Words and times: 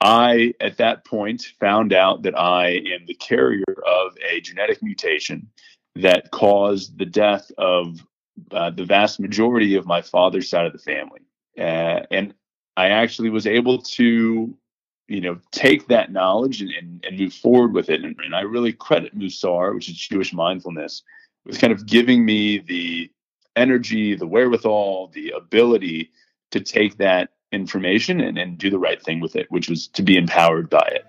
I, 0.00 0.54
at 0.60 0.78
that 0.78 1.04
point, 1.04 1.52
found 1.60 1.92
out 1.92 2.22
that 2.22 2.38
I 2.38 2.68
am 2.68 3.06
the 3.06 3.14
carrier 3.14 3.64
of 3.86 4.12
a 4.26 4.40
genetic 4.40 4.82
mutation 4.82 5.48
that 5.96 6.30
caused 6.30 6.98
the 6.98 7.06
death 7.06 7.50
of 7.58 8.04
uh, 8.52 8.70
the 8.70 8.84
vast 8.84 9.20
majority 9.20 9.74
of 9.74 9.86
my 9.86 10.00
father's 10.00 10.48
side 10.48 10.66
of 10.66 10.72
the 10.72 10.78
family. 10.78 11.20
Uh, 11.58 12.00
and 12.10 12.34
I 12.76 12.88
actually 12.88 13.28
was 13.28 13.46
able 13.46 13.82
to, 13.82 14.56
you 15.08 15.20
know, 15.20 15.38
take 15.50 15.88
that 15.88 16.12
knowledge 16.12 16.62
and, 16.62 16.70
and, 16.70 17.04
and 17.06 17.18
move 17.18 17.34
forward 17.34 17.74
with 17.74 17.90
it. 17.90 18.02
And, 18.02 18.16
and, 18.24 18.34
I 18.34 18.40
really 18.40 18.72
credit 18.72 19.18
Musar, 19.18 19.74
which 19.74 19.88
is 19.88 19.96
Jewish 19.96 20.32
mindfulness, 20.32 21.02
with 21.44 21.60
kind 21.60 21.72
of 21.72 21.84
giving 21.84 22.24
me 22.24 22.58
the 22.58 23.10
energy, 23.56 24.14
the 24.14 24.26
wherewithal, 24.26 25.08
the 25.08 25.30
ability 25.36 26.10
to 26.52 26.60
take 26.60 26.96
that 26.98 27.30
information 27.52 28.20
and, 28.20 28.38
and 28.38 28.58
do 28.58 28.70
the 28.70 28.78
right 28.78 29.02
thing 29.02 29.20
with 29.20 29.36
it, 29.36 29.50
which 29.50 29.68
was 29.68 29.88
to 29.88 30.02
be 30.02 30.16
empowered 30.16 30.70
by 30.70 30.88
it. 30.92 31.06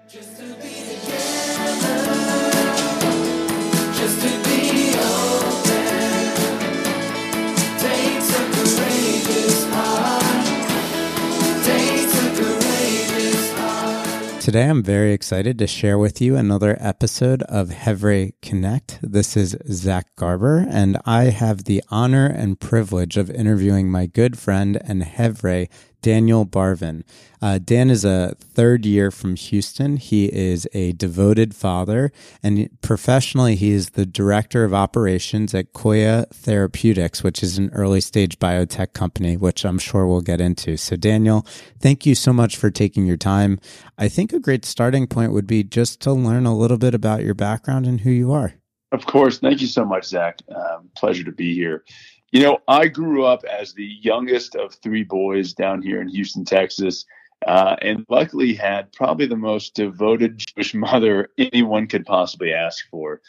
Today, 14.42 14.68
I'm 14.68 14.82
very 14.82 15.14
excited 15.14 15.60
to 15.60 15.68
share 15.68 16.00
with 16.00 16.20
you 16.20 16.36
another 16.36 16.76
episode 16.80 17.44
of 17.44 17.70
Hevre 17.70 18.32
Connect. 18.42 19.00
This 19.02 19.38
is 19.38 19.56
Zach 19.72 20.08
Garber, 20.16 20.66
and 20.68 20.98
I 21.06 21.26
have 21.26 21.66
the 21.66 21.84
honor 21.90 22.26
and 22.26 22.60
privilege 22.60 23.18
of 23.18 23.30
interviewing 23.30 23.92
my 23.92 24.08
good 24.08 24.40
friend 24.40 24.82
and 24.84 25.04
Hevre 25.04 25.68
Daniel 26.02 26.46
Barvin. 26.46 27.04
Uh, 27.42 27.60
Dan 27.64 27.90
is 27.90 28.06
a 28.06 28.36
third 28.40 28.86
year 28.86 29.10
from 29.10 29.36
Houston. 29.36 29.98
He 29.98 30.26
is 30.26 30.68
a 30.74 30.92
devoted 30.94 31.56
father, 31.56 32.12
and 32.44 32.70
professionally, 32.82 33.56
he 33.56 33.72
is 33.72 33.92
the 33.92 34.06
director 34.06 34.64
of 34.64 34.74
operations 34.74 35.54
at 35.54 35.74
Coya 35.74 36.28
Therapeutics, 36.32 37.24
which 37.24 37.42
is 37.42 37.58
an 37.58 37.72
early 37.74 38.02
stage 38.02 38.38
biotech 38.38 38.94
company, 38.94 39.38
which 39.38 39.66
I'm 39.66 39.80
sure 39.80 40.06
we'll 40.06 40.22
get 40.22 40.42
into. 40.42 40.78
So, 40.78 40.96
Daniel, 40.96 41.46
thank 41.80 42.06
you 42.06 42.16
so 42.16 42.32
much 42.32 42.58
for 42.58 42.70
taking 42.70 43.06
your 43.06 43.18
time. 43.18 43.60
I 43.98 44.08
think 44.08 44.34
a 44.34 44.40
great 44.40 44.66
starting 44.66 45.08
point 45.08 45.32
would 45.32 45.48
be 45.48 45.64
just 45.64 46.02
to 46.02 46.14
learn 46.14 46.46
a 46.46 46.56
little 46.56 46.78
bit 46.78 46.94
about 46.94 47.24
your 47.24 47.34
background 47.36 47.86
and 47.86 48.02
who 48.02 48.12
you 48.12 48.32
are. 48.32 48.54
Of 48.92 49.06
course. 49.06 49.40
Thank 49.40 49.62
you 49.62 49.68
so 49.68 49.86
much, 49.86 50.06
Zach. 50.06 50.40
Um, 50.54 50.90
pleasure 50.96 51.24
to 51.24 51.32
be 51.32 51.54
here. 51.54 51.84
You 52.32 52.42
know, 52.44 52.60
I 52.68 52.88
grew 52.88 53.26
up 53.26 53.44
as 53.44 53.74
the 53.74 53.86
youngest 54.02 54.56
of 54.56 54.74
three 54.76 55.04
boys 55.04 55.54
down 55.54 55.82
here 55.82 56.02
in 56.02 56.08
Houston, 56.08 56.46
Texas, 56.46 57.06
uh, 57.46 57.76
and 57.82 58.06
luckily 58.10 58.54
had 58.54 58.92
probably 58.94 59.26
the 59.26 59.36
most 59.36 59.76
devoted 59.76 60.38
Jewish 60.56 60.74
mother 60.74 61.30
anyone 61.38 61.88
could 61.88 62.06
possibly 62.06 62.54
ask 62.54 62.86
for. 62.90 63.22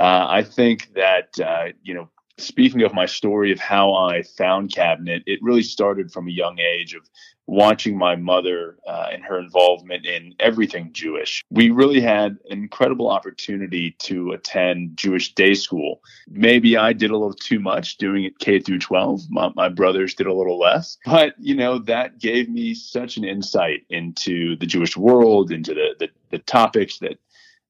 Uh, 0.00 0.26
I 0.28 0.42
think 0.42 0.92
that, 0.94 1.38
uh, 1.38 1.72
you 1.82 1.94
know, 1.94 2.10
speaking 2.38 2.82
of 2.82 2.94
my 2.94 3.06
story 3.06 3.52
of 3.52 3.58
how 3.58 3.94
I 3.94 4.22
found 4.22 4.72
Cabinet, 4.72 5.22
it 5.26 5.40
really 5.42 5.62
started 5.62 6.12
from 6.12 6.28
a 6.28 6.32
young 6.32 6.58
age 6.58 6.94
of 6.94 7.08
watching 7.46 7.96
my 7.96 8.16
mother 8.16 8.76
uh, 8.86 9.08
and 9.12 9.22
her 9.24 9.38
involvement 9.38 10.04
in 10.04 10.34
everything 10.40 10.92
Jewish. 10.92 11.44
We 11.50 11.70
really 11.70 12.00
had 12.00 12.38
an 12.50 12.58
incredible 12.58 13.08
opportunity 13.08 13.92
to 14.00 14.32
attend 14.32 14.96
Jewish 14.96 15.34
day 15.34 15.54
school. 15.54 16.02
Maybe 16.28 16.76
I 16.76 16.92
did 16.92 17.10
a 17.10 17.16
little 17.16 17.32
too 17.32 17.60
much 17.60 17.98
doing 17.98 18.24
it 18.24 18.38
K 18.38 18.58
through 18.58 18.80
12. 18.80 19.30
My, 19.30 19.52
my 19.54 19.68
brothers 19.68 20.14
did 20.14 20.26
a 20.26 20.34
little 20.34 20.58
less. 20.58 20.98
But, 21.04 21.34
you 21.38 21.54
know, 21.54 21.78
that 21.80 22.18
gave 22.18 22.48
me 22.48 22.74
such 22.74 23.16
an 23.16 23.24
insight 23.24 23.84
into 23.88 24.56
the 24.56 24.66
Jewish 24.66 24.96
world, 24.96 25.52
into 25.52 25.72
the, 25.72 25.94
the, 25.98 26.08
the 26.30 26.38
topics 26.38 26.98
that 26.98 27.18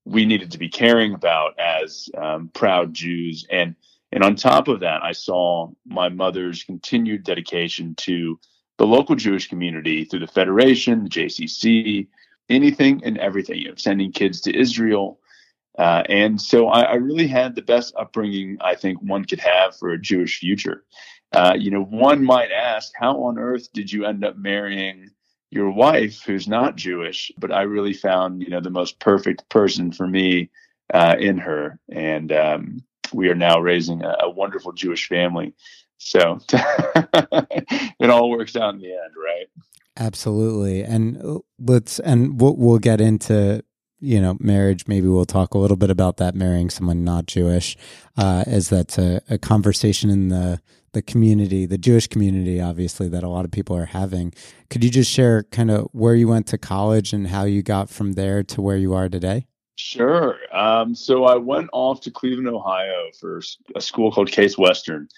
we 0.07 0.25
needed 0.25 0.53
to 0.53 0.59
be 0.59 0.69
caring 0.69 1.13
about 1.13 1.59
as 1.59 2.09
um, 2.17 2.49
proud 2.55 2.95
Jews. 2.95 3.47
And 3.51 3.75
and 4.13 4.23
on 4.23 4.37
top 4.37 4.69
of 4.69 4.81
that, 4.81 5.03
I 5.03 5.13
saw 5.13 5.71
my 5.85 6.09
mother's 6.09 6.63
continued 6.63 7.25
dedication 7.25 7.95
to 7.97 8.39
the 8.79 8.87
local 8.87 9.17
Jewish 9.17 9.49
community 9.49 10.05
through 10.05 10.21
the 10.21 10.27
Federation, 10.27 11.05
the 11.05 11.11
JCC, 11.11 12.09
anything 12.49 13.03
and 13.05 13.19
everything, 13.19 13.59
you 13.59 13.69
know, 13.69 13.75
sending 13.77 14.13
kids 14.13 14.41
to 14.43 14.57
Israel. 14.57 15.19
Uh, 15.79 16.03
and 16.09 16.41
so 16.41 16.69
I, 16.69 16.83
I, 16.83 16.95
really 16.95 17.27
had 17.27 17.55
the 17.55 17.63
best 17.63 17.95
upbringing 17.99 18.57
I 18.63 18.77
think 18.77 19.03
one 19.03 19.27
could 19.27 19.41
have 19.41 19.77
for 19.77 19.91
a 19.91 20.01
Jewish 20.01 20.39
future. 20.39 20.85
Uh, 21.33 21.55
you 21.59 21.71
know, 21.71 21.83
one 21.83 22.25
might 22.25 22.51
ask, 22.51 22.93
how 22.99 23.25
on 23.25 23.39
earth 23.39 23.71
did 23.75 23.93
you 23.93 24.07
end 24.07 24.25
up 24.25 24.39
marrying 24.39 25.11
your 25.51 25.71
wife 25.71 26.23
who's 26.25 26.49
not 26.49 26.77
Jewish? 26.77 27.31
But 27.37 27.53
I 27.53 27.63
really 27.63 27.93
found, 27.93 28.43
you 28.43 28.49
know, 28.49 28.61
the 28.61 28.71
most 28.71 29.01
perfect 29.01 29.47
person 29.51 29.93
for 29.93 30.07
me 30.07 30.51
uh, 30.95 31.17
in 31.19 31.37
her. 31.39 31.79
And 31.91 32.33
um, 32.33 32.85
we 33.13 33.29
are 33.29 33.35
now 33.35 33.59
raising 33.61 34.03
a, 34.03 34.17
a 34.21 34.31
wonderful 34.31 34.73
Jewish 34.73 35.09
family. 35.09 35.55
So 35.99 36.39
it 36.53 38.11
all 38.11 38.31
works 38.31 38.57
out 38.57 38.75
in 38.75 38.81
the 38.81 38.93
end, 38.93 39.15
right? 39.17 39.47
Absolutely. 39.97 40.83
And 40.83 41.23
uh, 41.23 41.39
let's, 41.59 41.99
and 42.01 42.41
we'll, 42.41 42.57
we'll 42.57 42.79
get 42.79 43.01
into, 43.01 43.65
you 43.99 44.21
know, 44.21 44.37
marriage. 44.39 44.87
Maybe 44.87 45.09
we'll 45.09 45.25
talk 45.25 45.55
a 45.55 45.59
little 45.59 45.77
bit 45.77 45.91
about 45.91 46.19
that, 46.19 46.35
marrying 46.35 46.69
someone 46.69 47.03
not 47.03 47.27
Jewish, 47.27 47.77
uh, 48.17 48.45
as 48.47 48.69
that's 48.69 48.99
a, 48.99 49.23
a 49.31 49.39
conversation 49.39 50.11
in 50.11 50.29
the, 50.29 50.61
the 50.93 51.03
community, 51.03 51.67
the 51.67 51.79
Jewish 51.79 52.07
community, 52.07 52.61
obviously, 52.61 53.09
that 53.09 53.23
a 53.23 53.29
lot 53.29 53.45
of 53.45 53.51
people 53.51 53.77
are 53.77 53.87
having. 53.87 54.33
Could 54.71 54.85
you 54.85 54.91
just 54.91 55.11
share 55.11 55.43
kind 55.45 55.71
of 55.71 55.89
where 55.93 56.15
you 56.15 56.29
went 56.29 56.47
to 56.49 56.59
college 56.59 57.13
and 57.13 57.27
how 57.27 57.45
you 57.45 57.63
got 57.63 57.91
from 57.91 58.13
there 58.13 58.43
to 58.45 58.63
where 58.63 58.77
you 58.77 58.95
are 58.95 59.09
today? 59.09 59.47
Sure. 59.77 60.39
Um, 60.53 60.95
so 60.95 61.25
I 61.25 61.37
went 61.37 61.69
off 61.73 62.01
to 62.03 62.11
Cleveland, 62.11 62.49
Ohio 62.49 63.11
for 63.21 63.43
a 63.75 63.81
school 63.81 64.11
called 64.11 64.31
Case 64.31 64.57
Western. 64.57 65.09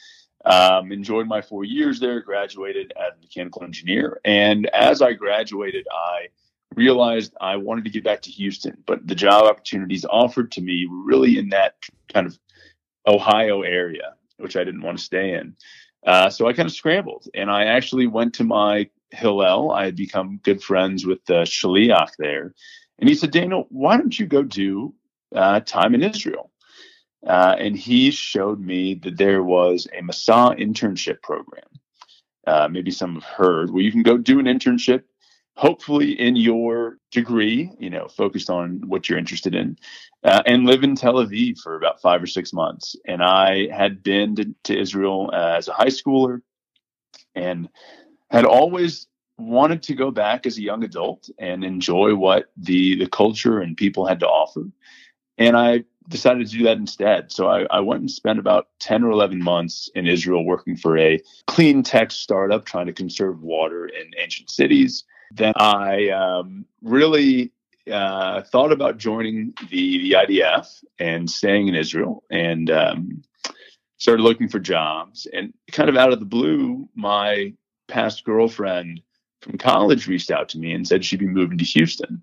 Um, 0.45 0.93
enjoyed 0.93 1.27
my 1.27 1.41
four 1.41 1.65
years 1.65 2.01
there, 2.01 2.21
graduated 2.21 2.93
as 2.97 3.13
a 3.17 3.21
mechanical 3.21 3.65
engineer. 3.65 4.21
And 4.25 4.67
as 4.67 5.01
I 5.03 5.13
graduated, 5.13 5.87
I 5.93 6.29
realized 6.75 7.35
I 7.41 7.57
wanted 7.57 7.85
to 7.85 7.91
get 7.91 8.05
back 8.05 8.23
to 8.23 8.31
Houston, 8.31 8.77
but 8.87 9.07
the 9.07 9.15
job 9.15 9.45
opportunities 9.45 10.05
offered 10.05 10.53
to 10.53 10.61
me 10.61 10.87
were 10.87 11.05
really 11.05 11.39
in 11.39 11.51
that 11.51 11.77
kind 12.13 12.27
of 12.27 12.39
Ohio 13.07 13.63
area, 13.63 14.15
which 14.39 14.57
I 14.57 14.65
didn't 14.65 14.83
want 14.83 14.99
to 14.99 15.05
stay 15.05 15.35
in. 15.35 15.57
Uh, 16.07 16.31
so 16.31 16.47
I 16.47 16.53
kind 16.53 16.67
of 16.67 16.73
scrambled 16.73 17.27
and 17.35 17.51
I 17.51 17.65
actually 17.65 18.07
went 18.07 18.35
to 18.35 18.45
my 18.45 18.89
Hillel. 19.11 19.71
I 19.71 19.87
had 19.87 19.97
become 19.97 20.41
good 20.43 20.63
friends 20.63 21.05
with 21.07 21.25
the 21.27 21.43
Shaliach 21.43 22.11
there. 22.19 22.55
And 22.99 23.09
he 23.09 23.15
said, 23.15 23.31
Daniel, 23.31 23.67
why 23.71 23.97
don't 23.97 24.19
you 24.19 24.27
go 24.27 24.43
do 24.43 24.95
uh, 25.35 25.61
time 25.61 25.95
in 25.95 26.03
Israel? 26.03 26.51
Uh, 27.27 27.57
and 27.59 27.77
he 27.77 28.11
showed 28.11 28.61
me 28.61 28.95
that 28.95 29.17
there 29.17 29.43
was 29.43 29.87
a 29.93 30.03
Masa 30.03 30.59
internship 30.59 31.21
program. 31.23 31.65
Uh, 32.47 32.69
maybe 32.71 32.91
some 32.91 33.15
have 33.15 33.25
heard 33.25 33.71
where 33.71 33.83
you 33.83 33.93
can 33.93 34.03
go 34.03 34.17
do 34.17 34.39
an 34.39 34.47
internship, 34.47 35.03
hopefully 35.55 36.19
in 36.19 36.37
your 36.37 36.99
degree, 37.11 37.71
you 37.79 37.91
know, 37.91 38.09
focused 38.09 38.49
on 38.49 38.81
what 38.87 39.09
you're 39.09 39.19
interested 39.19 39.55
in, 39.55 39.77
uh, 40.25 40.43
and 40.47 40.65
live 40.65 40.83
in 40.85 40.95
Tel 40.95 41.15
Aviv 41.15 41.59
for 41.59 41.77
about 41.77 42.01
five 42.01 42.23
or 42.23 42.27
six 42.27 42.53
months. 42.53 42.97
And 43.05 43.23
I 43.23 43.69
had 43.69 44.03
been 44.03 44.37
to, 44.37 44.55
to 44.65 44.81
Israel 44.81 45.31
uh, 45.33 45.57
as 45.59 45.69
a 45.69 45.75
high 45.75 45.87
schooler 45.87 46.41
and 47.35 47.69
had 48.31 48.45
always 48.45 49.09
wanted 49.39 49.83
to 49.85 49.95
go 49.95 50.11
back 50.11 50.47
as 50.47 50.59
a 50.59 50.63
young 50.63 50.85
adult 50.85 51.31
and 51.39 51.65
enjoy 51.65 52.15
what 52.15 52.51
the 52.57 52.97
the 52.97 53.09
culture 53.09 53.61
and 53.61 53.77
people 53.77 54.07
had 54.07 54.21
to 54.21 54.27
offer. 54.27 54.65
And 55.39 55.57
I 55.57 55.85
decided 56.09 56.49
to 56.49 56.59
do 56.59 56.65
that 56.65 56.79
instead. 56.79 57.31
So 57.31 57.49
I, 57.49 57.67
I, 57.71 57.81
went 57.81 58.01
and 58.01 58.11
spent 58.11 58.39
about 58.39 58.69
10 58.81 59.05
or 59.05 59.11
11 59.11 59.43
months 59.43 59.91
in 59.95 60.07
Israel 60.07 60.45
working 60.45 60.75
for 60.75 60.97
a 60.97 61.21
clean 61.47 61.83
tech 61.83 62.11
startup 62.11 62.65
trying 62.65 62.87
to 62.87 62.95
conserve 62.95 63.43
water 63.43 63.87
in 63.87 64.11
ancient 64.19 64.51
cities. 64.51 65.05
Then 65.33 65.53
I 65.57 66.09
um, 66.09 66.65
really 66.83 67.53
uh, 67.91 68.43
thought 68.43 68.73
about 68.73 68.97
joining 68.97 69.53
the, 69.71 69.99
the 69.99 70.13
IDF 70.13 70.83
and 70.99 71.31
staying 71.31 71.69
in 71.69 71.75
Israel 71.75 72.25
and 72.31 72.71
um, 72.71 73.23
started 73.99 74.23
looking 74.23 74.49
for 74.49 74.59
jobs. 74.59 75.27
And 75.33 75.53
kind 75.73 75.91
of 75.91 75.97
out 75.97 76.13
of 76.13 76.21
the 76.21 76.27
blue, 76.27 76.89
my 76.95 77.53
past 77.87 78.25
girlfriend 78.25 79.03
from 79.41 79.59
college 79.59 80.07
reached 80.07 80.31
out 80.31 80.49
to 80.51 80.59
me 80.59 80.73
and 80.73 80.87
said 80.87 81.05
she'd 81.05 81.21
be 81.21 81.27
moving 81.27 81.59
to 81.59 81.65
Houston. 81.65 82.23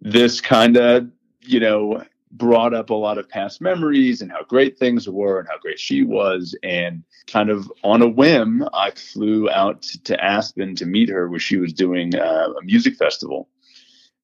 This 0.00 0.40
kind 0.40 0.76
of, 0.76 1.08
you 1.42 1.60
know, 1.60 2.04
brought 2.32 2.74
up 2.74 2.90
a 2.90 2.94
lot 2.94 3.18
of 3.18 3.28
past 3.28 3.60
memories 3.60 4.22
and 4.22 4.30
how 4.30 4.42
great 4.44 4.78
things 4.78 5.08
were 5.08 5.40
and 5.40 5.48
how 5.48 5.58
great 5.58 5.78
she 5.78 6.02
was. 6.02 6.56
And 6.62 7.02
kind 7.26 7.50
of 7.50 7.70
on 7.82 8.02
a 8.02 8.08
whim, 8.08 8.66
I 8.72 8.92
flew 8.92 9.50
out 9.50 9.82
to 10.04 10.22
Aspen 10.22 10.76
to 10.76 10.86
meet 10.86 11.08
her 11.08 11.28
where 11.28 11.40
she 11.40 11.56
was 11.56 11.72
doing 11.72 12.14
uh, 12.14 12.48
a 12.60 12.64
music 12.64 12.96
festival. 12.96 13.48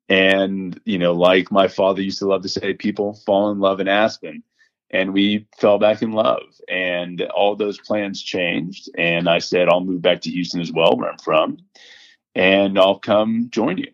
And, 0.08 0.80
you 0.84 0.98
know, 0.98 1.14
like 1.14 1.50
my 1.50 1.66
father 1.66 2.00
used 2.00 2.20
to 2.20 2.28
love 2.28 2.42
to 2.42 2.48
say, 2.48 2.74
people 2.74 3.14
fall 3.26 3.50
in 3.50 3.58
love 3.58 3.80
in 3.80 3.88
Aspen. 3.88 4.42
And 4.90 5.12
we 5.12 5.48
fell 5.58 5.78
back 5.78 6.00
in 6.00 6.12
love. 6.12 6.44
And 6.68 7.22
all 7.22 7.56
those 7.56 7.80
plans 7.80 8.22
changed. 8.22 8.88
And 8.96 9.28
I 9.28 9.40
said, 9.40 9.68
I'll 9.68 9.80
move 9.80 10.00
back 10.00 10.20
to 10.22 10.30
Houston 10.30 10.60
as 10.60 10.70
well, 10.70 10.96
where 10.96 11.10
I'm 11.10 11.18
from, 11.18 11.58
and 12.36 12.78
I'll 12.78 12.98
come 13.00 13.48
join 13.50 13.78
you 13.78 13.90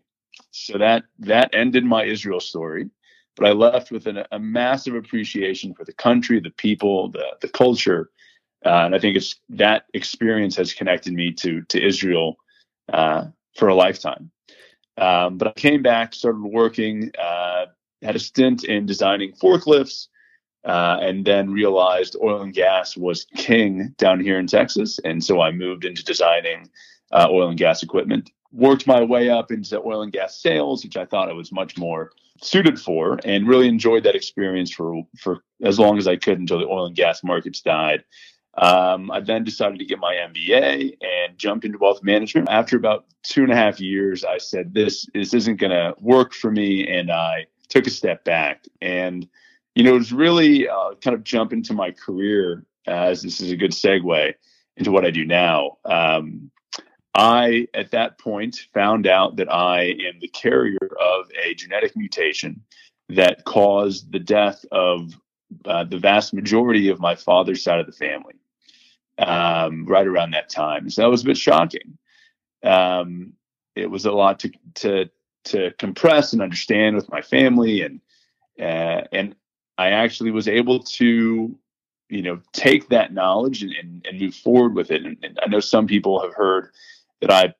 So 0.51 0.77
that 0.79 1.05
that 1.21 1.55
ended 1.55 1.85
my 1.85 2.05
Israel 2.05 2.41
story. 2.41 2.91
But 3.37 3.47
I 3.47 3.53
left 3.53 3.91
with 3.91 4.07
an, 4.07 4.25
a 4.33 4.39
massive 4.39 4.95
appreciation 4.95 5.75
for 5.75 5.85
the 5.85 5.95
country, 5.95 6.41
the 6.41 6.51
people, 6.51 7.11
the 7.11 7.25
the 7.41 7.49
culture, 7.49 8.11
uh, 8.67 8.85
and 8.85 8.95
I 8.95 8.99
think 8.99 9.17
it's 9.17 9.37
that 9.51 9.87
experience 9.95 10.57
has 10.57 10.75
connected 10.75 11.15
me 11.15 11.33
to 11.35 11.63
to 11.63 11.83
Israel 11.83 12.37
uh, 12.93 13.27
for 13.57 13.69
a 13.69 13.75
lifetime. 13.75 14.31
Um, 14.99 15.39
but 15.39 15.49
I 15.49 15.53
came 15.53 15.83
back, 15.83 16.15
started 16.15 16.43
working, 16.43 17.13
uh, 17.19 17.67
had 18.03 18.17
a 18.17 18.19
stint 18.19 18.65
in 18.65 18.87
designing 18.87 19.33
forklifts, 19.33 20.09
uh, 20.65 20.99
and 21.01 21.25
then 21.25 21.51
realized 21.51 22.17
oil 22.23 22.43
and 22.43 22.53
gas 22.55 22.97
was 22.97 23.27
king 23.37 23.95
down 23.99 24.21
here 24.21 24.39
in 24.39 24.47
Texas. 24.47 25.01
And 25.05 25.25
so 25.25 25.41
I 25.41 25.53
moved 25.53 25.85
into 25.87 26.05
designing 26.05 26.69
uh, 27.13 27.29
oil 27.31 27.49
and 27.49 27.59
gas 27.59 27.83
equipment. 27.83 28.31
Worked 28.53 28.87
my 28.87 29.03
way 29.03 29.31
up 29.31 29.51
into 29.51 29.81
oil 29.81 30.03
and 30.03 30.13
gas 30.13 30.41
sales, 30.41 30.85
which 30.85 30.97
I 30.97 31.07
thought 31.07 31.31
I 31.31 31.33
was 31.33 31.53
much 31.53 31.79
more 31.79 32.13
suited 32.43 32.79
for, 32.79 33.19
and 33.25 33.49
really 33.49 33.69
enjoyed 33.69 34.05
that 34.05 34.15
experience 34.15 34.71
for 34.71 35.03
for 35.19 35.43
as 35.63 35.79
long 35.79 35.99
as 35.99 36.07
I 36.07 36.17
could 36.17 36.39
until 36.39 36.59
the 36.59 36.67
oil 36.67 36.87
and 36.87 36.97
gas 36.97 37.25
markets 37.25 37.61
died. 37.61 38.05
Um, 38.59 39.11
I 39.11 39.21
then 39.21 39.45
decided 39.45 39.79
to 39.79 39.87
get 39.87 39.99
my 39.99 40.15
MBA 40.15 40.99
and 41.01 41.39
jumped 41.39 41.65
into 41.65 41.79
wealth 41.79 42.03
management. 42.03 42.51
After 42.51 42.77
about 42.77 43.07
two 43.23 43.43
and 43.43 43.53
a 43.53 43.57
half 43.57 43.81
years, 43.81 44.25
I 44.25 44.39
said, 44.39 44.75
"This 44.75 45.07
this 45.15 45.33
isn't 45.33 45.57
going 45.57 45.71
to 45.71 45.95
work 46.01 46.35
for 46.35 46.51
me," 46.51 46.87
and 46.87 47.11
I 47.11 47.47
took 47.69 47.87
a 47.87 47.91
step 47.91 48.25
back. 48.25 48.65
And 48.83 49.27
you 49.75 49.85
know, 49.85 49.95
it 49.95 49.99
was 49.99 50.13
really 50.13 50.69
uh, 50.69 50.95
kind 51.03 51.15
of 51.15 51.25
jump 51.25 51.53
into 51.53 51.73
my 51.73 51.91
career 51.93 52.67
as 52.87 53.23
this 53.23 53.41
is 53.41 53.51
a 53.51 53.57
good 53.57 53.71
segue 53.71 54.35
into 54.77 54.91
what 54.91 55.05
I 55.05 55.11
do 55.11 55.25
now. 55.25 55.79
Um, 55.85 56.51
I, 57.15 57.69
at 57.75 57.91
that 57.91 58.19
point, 58.19 58.67
found 58.73 59.07
out 59.07 59.37
that 59.37 59.53
I 59.53 59.83
am 59.83 60.19
the 60.21 60.29
carrier 60.29 60.79
of 61.01 61.31
a 61.45 61.55
genetic 61.55 61.97
mutation 61.97 62.63
that 63.11 63.45
caused 63.45 64.13
the 64.13 64.19
death 64.19 64.65
of 64.73 65.13
uh, 65.67 65.85
the 65.85 65.99
vast 65.99 66.33
majority 66.33 66.89
of 66.89 67.01
my 67.01 67.15
father's 67.15 67.63
side 67.63 67.81
of 67.81 67.87
the 67.87 67.93
family 67.93 68.35
um, 69.19 69.85
right 69.85 70.07
around 70.07 70.31
that 70.31 70.49
time. 70.49 70.89
So 70.89 71.03
that 71.03 71.11
was 71.11 71.23
a 71.23 71.27
bit 71.27 71.37
shocking. 71.37 71.99
Um, 72.65 73.35
it 73.77 73.91
was 73.91 74.07
a 74.07 74.13
lot 74.13 74.39
to, 74.41 74.53
to, 74.77 75.11
to 75.45 75.73
compress 75.79 76.33
and 76.33 76.41
understand 76.41 76.97
with 76.97 77.11
my 77.11 77.21
family. 77.21 77.83
And, 77.83 78.01
uh, 78.59 79.03
and 79.13 79.35
I 79.77 79.91
actually 79.91 80.31
was 80.31 80.49
able 80.49 80.83
to, 80.83 81.59
you 82.09 82.23
know, 82.23 82.41
take 82.53 82.89
that 82.89 83.13
knowledge 83.13 83.63
and, 83.63 83.73
and, 83.73 84.07
and 84.09 84.21
move 84.21 84.35
forward 84.35 84.75
with 84.75 84.91
it. 84.91 85.05
And, 85.05 85.17
and 85.23 85.39
I 85.43 85.49
know 85.49 85.61
some 85.61 85.87
people 85.87 86.21
have 86.23 86.35
heard 86.35 86.71
that 87.23 87.31
I 87.31 87.55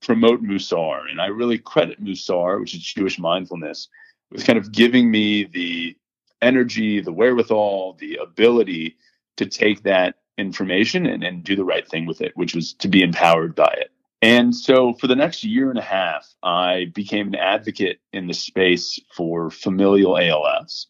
promote 0.00 0.42
Mussar, 0.42 1.10
and 1.10 1.20
I 1.20 1.26
really 1.26 1.58
credit 1.58 2.02
Mussar, 2.02 2.60
which 2.60 2.74
is 2.74 2.80
Jewish 2.80 3.18
mindfulness, 3.18 3.88
with 4.30 4.46
kind 4.46 4.58
of 4.58 4.72
giving 4.72 5.10
me 5.10 5.44
the 5.44 5.96
energy, 6.40 7.00
the 7.00 7.12
wherewithal, 7.12 7.96
the 7.98 8.16
ability 8.16 8.96
to 9.36 9.46
take 9.46 9.82
that 9.82 10.16
information 10.38 11.06
and, 11.06 11.24
and 11.24 11.44
do 11.44 11.56
the 11.56 11.64
right 11.64 11.86
thing 11.86 12.06
with 12.06 12.20
it, 12.20 12.32
which 12.36 12.54
was 12.54 12.72
to 12.74 12.88
be 12.88 13.02
empowered 13.02 13.54
by 13.54 13.72
it. 13.78 13.90
And 14.22 14.54
so 14.54 14.94
for 14.94 15.06
the 15.06 15.16
next 15.16 15.44
year 15.44 15.70
and 15.70 15.78
a 15.78 15.82
half, 15.82 16.26
I 16.42 16.86
became 16.94 17.28
an 17.28 17.34
advocate 17.34 18.00
in 18.12 18.26
the 18.26 18.34
space 18.34 18.98
for 19.14 19.50
familial 19.50 20.16
ALS, 20.16 20.86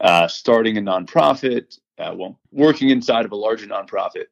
uh, 0.00 0.28
starting 0.28 0.76
a 0.78 0.80
nonprofit, 0.80 1.78
uh, 1.98 2.14
well, 2.16 2.38
working 2.52 2.90
inside 2.90 3.24
of 3.24 3.32
a 3.32 3.36
larger 3.36 3.66
nonprofit 3.66 4.26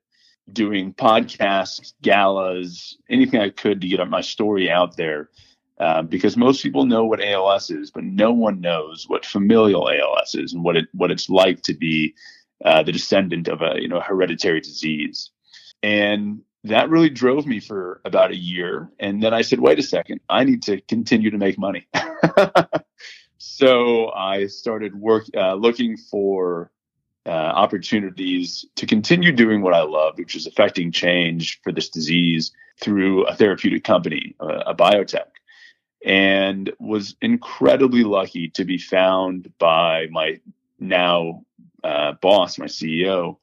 doing 0.52 0.94
podcasts, 0.94 1.93
galas, 2.02 2.96
anything 3.10 3.40
I 3.40 3.50
could 3.50 3.81
to 3.81 3.88
get 3.88 4.06
my 4.08 4.20
story 4.20 4.70
out 4.70 4.96
there. 4.96 5.31
Uh, 5.78 6.00
because 6.00 6.38
most 6.38 6.62
people 6.62 6.87
know 6.87 7.04
what 7.04 7.22
ALS 7.22 7.70
is, 7.70 7.90
but 7.90 8.02
no 8.02 8.32
one 8.32 8.62
knows 8.62 9.04
what 9.08 9.26
familial 9.26 9.90
ALS 9.90 10.34
is 10.34 10.54
and 10.54 10.64
what 10.64 10.75
it 10.75 10.87
what 10.93 11.10
it's 11.10 11.28
like 11.28 11.60
to 11.62 11.75
be 11.75 12.14
uh, 12.64 12.82
the 12.82 12.93
descendant 12.93 13.46
of 13.46 13.60
a 13.60 13.75
you 13.78 13.87
know 13.87 14.00
hereditary 14.00 14.60
disease. 14.60 15.31
And 15.82 16.40
that 16.64 16.88
really 16.88 17.10
drove 17.10 17.46
me 17.46 17.60
for 17.60 18.00
about 18.04 18.31
a 18.31 18.37
year. 18.37 18.90
And 18.99 19.22
then 19.22 19.32
I 19.32 19.42
said, 19.42 19.60
wait 19.60 19.78
a 19.78 19.82
second, 19.82 20.20
I 20.28 20.44
need 20.44 20.62
to 20.64 20.81
continue 20.82 21.31
to 21.31 21.38
make 21.38 21.58
money. 21.58 21.87
so 23.38 24.10
I 24.12 24.46
started 24.46 24.94
work 24.94 25.26
uh, 25.37 25.54
looking 25.54 25.96
for 25.96 26.70
uh, 27.26 27.31
opportunities 27.31 28.64
to 28.76 28.87
continue 28.87 29.32
doing 29.32 29.61
what 29.61 29.75
I 29.75 29.82
love, 29.82 30.17
which 30.17 30.37
is 30.37 30.46
affecting 30.46 30.93
change 30.93 31.61
for 31.62 31.73
this 31.73 31.88
disease 31.88 32.52
through 32.81 33.25
a 33.26 33.34
therapeutic 33.34 33.84
company, 33.84 34.37
a, 34.38 34.46
a 34.46 34.75
biotech, 34.75 35.26
and 36.05 36.73
was 36.78 37.17
incredibly 37.20 38.05
lucky 38.05 38.49
to 38.50 38.64
be 38.64 38.78
found 38.78 39.52
by 39.58 40.06
my 40.11 40.38
now 40.78 41.44
uh, 41.82 42.12
boss, 42.12 42.58
my 42.58 42.67
CEO, 42.67 43.38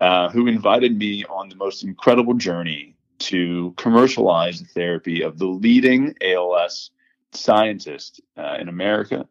uh, 0.00 0.28
who 0.30 0.46
invited 0.46 0.98
me 0.98 1.24
on 1.24 1.48
the 1.48 1.56
most 1.56 1.84
incredible 1.84 2.34
journey 2.34 2.96
to 3.18 3.72
commercialize 3.76 4.60
the 4.60 4.66
therapy 4.66 5.22
of 5.22 5.38
the 5.38 5.46
leading 5.46 6.14
ALS 6.20 6.90
scientist 7.32 8.20
uh, 8.36 8.56
in 8.60 8.68
America 8.68 9.26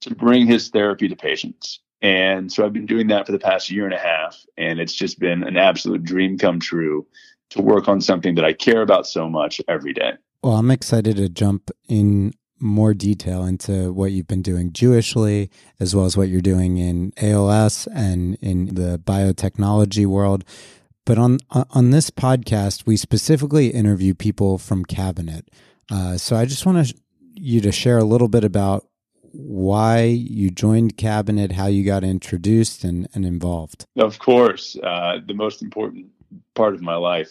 to 0.00 0.14
bring 0.14 0.46
his 0.46 0.70
therapy 0.70 1.08
to 1.08 1.16
patients. 1.16 1.80
And 2.04 2.52
so 2.52 2.66
I've 2.66 2.74
been 2.74 2.84
doing 2.84 3.06
that 3.06 3.24
for 3.24 3.32
the 3.32 3.38
past 3.38 3.70
year 3.70 3.86
and 3.86 3.94
a 3.94 3.98
half. 3.98 4.44
And 4.58 4.78
it's 4.78 4.92
just 4.92 5.18
been 5.18 5.42
an 5.42 5.56
absolute 5.56 6.04
dream 6.04 6.36
come 6.36 6.60
true 6.60 7.06
to 7.48 7.62
work 7.62 7.88
on 7.88 8.02
something 8.02 8.34
that 8.34 8.44
I 8.44 8.52
care 8.52 8.82
about 8.82 9.06
so 9.06 9.26
much 9.26 9.58
every 9.68 9.94
day. 9.94 10.12
Well, 10.42 10.56
I'm 10.56 10.70
excited 10.70 11.16
to 11.16 11.30
jump 11.30 11.70
in 11.88 12.34
more 12.60 12.92
detail 12.92 13.44
into 13.44 13.90
what 13.90 14.12
you've 14.12 14.28
been 14.28 14.42
doing 14.42 14.70
Jewishly, 14.70 15.48
as 15.80 15.96
well 15.96 16.04
as 16.04 16.14
what 16.14 16.28
you're 16.28 16.42
doing 16.42 16.76
in 16.76 17.14
ALS 17.22 17.88
and 17.94 18.34
in 18.42 18.74
the 18.74 18.98
biotechnology 18.98 20.04
world. 20.04 20.44
But 21.06 21.16
on 21.16 21.38
on 21.70 21.90
this 21.90 22.10
podcast, 22.10 22.84
we 22.84 22.98
specifically 22.98 23.68
interview 23.68 24.12
people 24.12 24.58
from 24.58 24.84
Cabinet. 24.84 25.50
Uh, 25.90 26.18
so 26.18 26.36
I 26.36 26.44
just 26.44 26.66
want 26.66 26.86
to 26.86 26.94
you 27.34 27.62
to 27.62 27.72
share 27.72 27.98
a 27.98 28.04
little 28.04 28.28
bit 28.28 28.44
about 28.44 28.86
why 29.34 30.04
you 30.04 30.50
joined 30.50 30.96
Cabinet, 30.96 31.52
how 31.52 31.66
you 31.66 31.84
got 31.84 32.04
introduced 32.04 32.84
and, 32.84 33.08
and 33.14 33.26
involved. 33.26 33.84
Of 33.96 34.18
course, 34.18 34.76
uh, 34.82 35.18
the 35.26 35.34
most 35.34 35.62
important 35.62 36.06
part 36.54 36.74
of 36.74 36.82
my 36.82 36.94
life. 36.94 37.30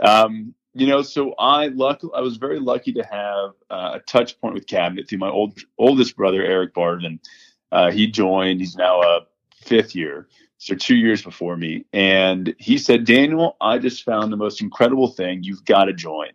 Um, 0.00 0.54
you 0.74 0.86
know, 0.86 1.02
so 1.02 1.34
I 1.38 1.68
luck 1.68 2.00
I 2.14 2.20
was 2.20 2.36
very 2.36 2.60
lucky 2.60 2.92
to 2.94 3.02
have 3.02 3.50
uh, 3.70 3.92
a 3.94 4.00
touch 4.00 4.38
point 4.40 4.54
with 4.54 4.66
Cabinet 4.66 5.08
through 5.08 5.18
my 5.18 5.30
old 5.30 5.58
oldest 5.78 6.16
brother 6.16 6.44
Eric 6.44 6.74
Barvin. 6.74 7.18
Uh, 7.72 7.90
he 7.90 8.06
joined. 8.06 8.60
He's 8.60 8.76
now 8.76 9.00
a 9.00 9.20
fifth 9.64 9.94
year, 9.94 10.28
so 10.58 10.74
two 10.74 10.96
years 10.96 11.22
before 11.22 11.56
me. 11.56 11.84
And 11.92 12.54
he 12.58 12.78
said, 12.78 13.04
Daniel, 13.04 13.56
I 13.60 13.78
just 13.78 14.04
found 14.04 14.32
the 14.32 14.36
most 14.36 14.60
incredible 14.60 15.08
thing. 15.08 15.42
You've 15.42 15.64
got 15.64 15.84
to 15.84 15.92
join. 15.92 16.30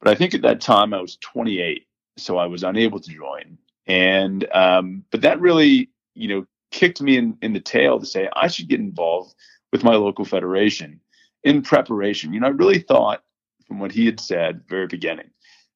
But 0.00 0.10
I 0.10 0.14
think 0.16 0.34
at 0.34 0.42
that 0.42 0.60
time 0.60 0.92
I 0.92 1.00
was 1.00 1.16
28, 1.18 1.86
so 2.16 2.36
I 2.38 2.46
was 2.46 2.64
unable 2.64 2.98
to 2.98 3.10
join. 3.10 3.58
And 3.86 4.46
um, 4.52 5.04
but 5.10 5.22
that 5.22 5.40
really, 5.40 5.90
you 6.14 6.28
know, 6.28 6.46
kicked 6.70 7.00
me 7.00 7.16
in, 7.16 7.36
in 7.42 7.52
the 7.52 7.60
tail 7.60 7.98
to 7.98 8.06
say 8.06 8.28
I 8.34 8.48
should 8.48 8.68
get 8.68 8.80
involved 8.80 9.34
with 9.72 9.84
my 9.84 9.94
local 9.94 10.24
federation 10.24 11.00
in 11.44 11.62
preparation. 11.62 12.32
You 12.32 12.40
know, 12.40 12.46
I 12.46 12.50
really 12.50 12.78
thought 12.78 13.22
from 13.66 13.78
what 13.78 13.92
he 13.92 14.06
had 14.06 14.20
said 14.20 14.62
very 14.68 14.86
beginning 14.86 15.30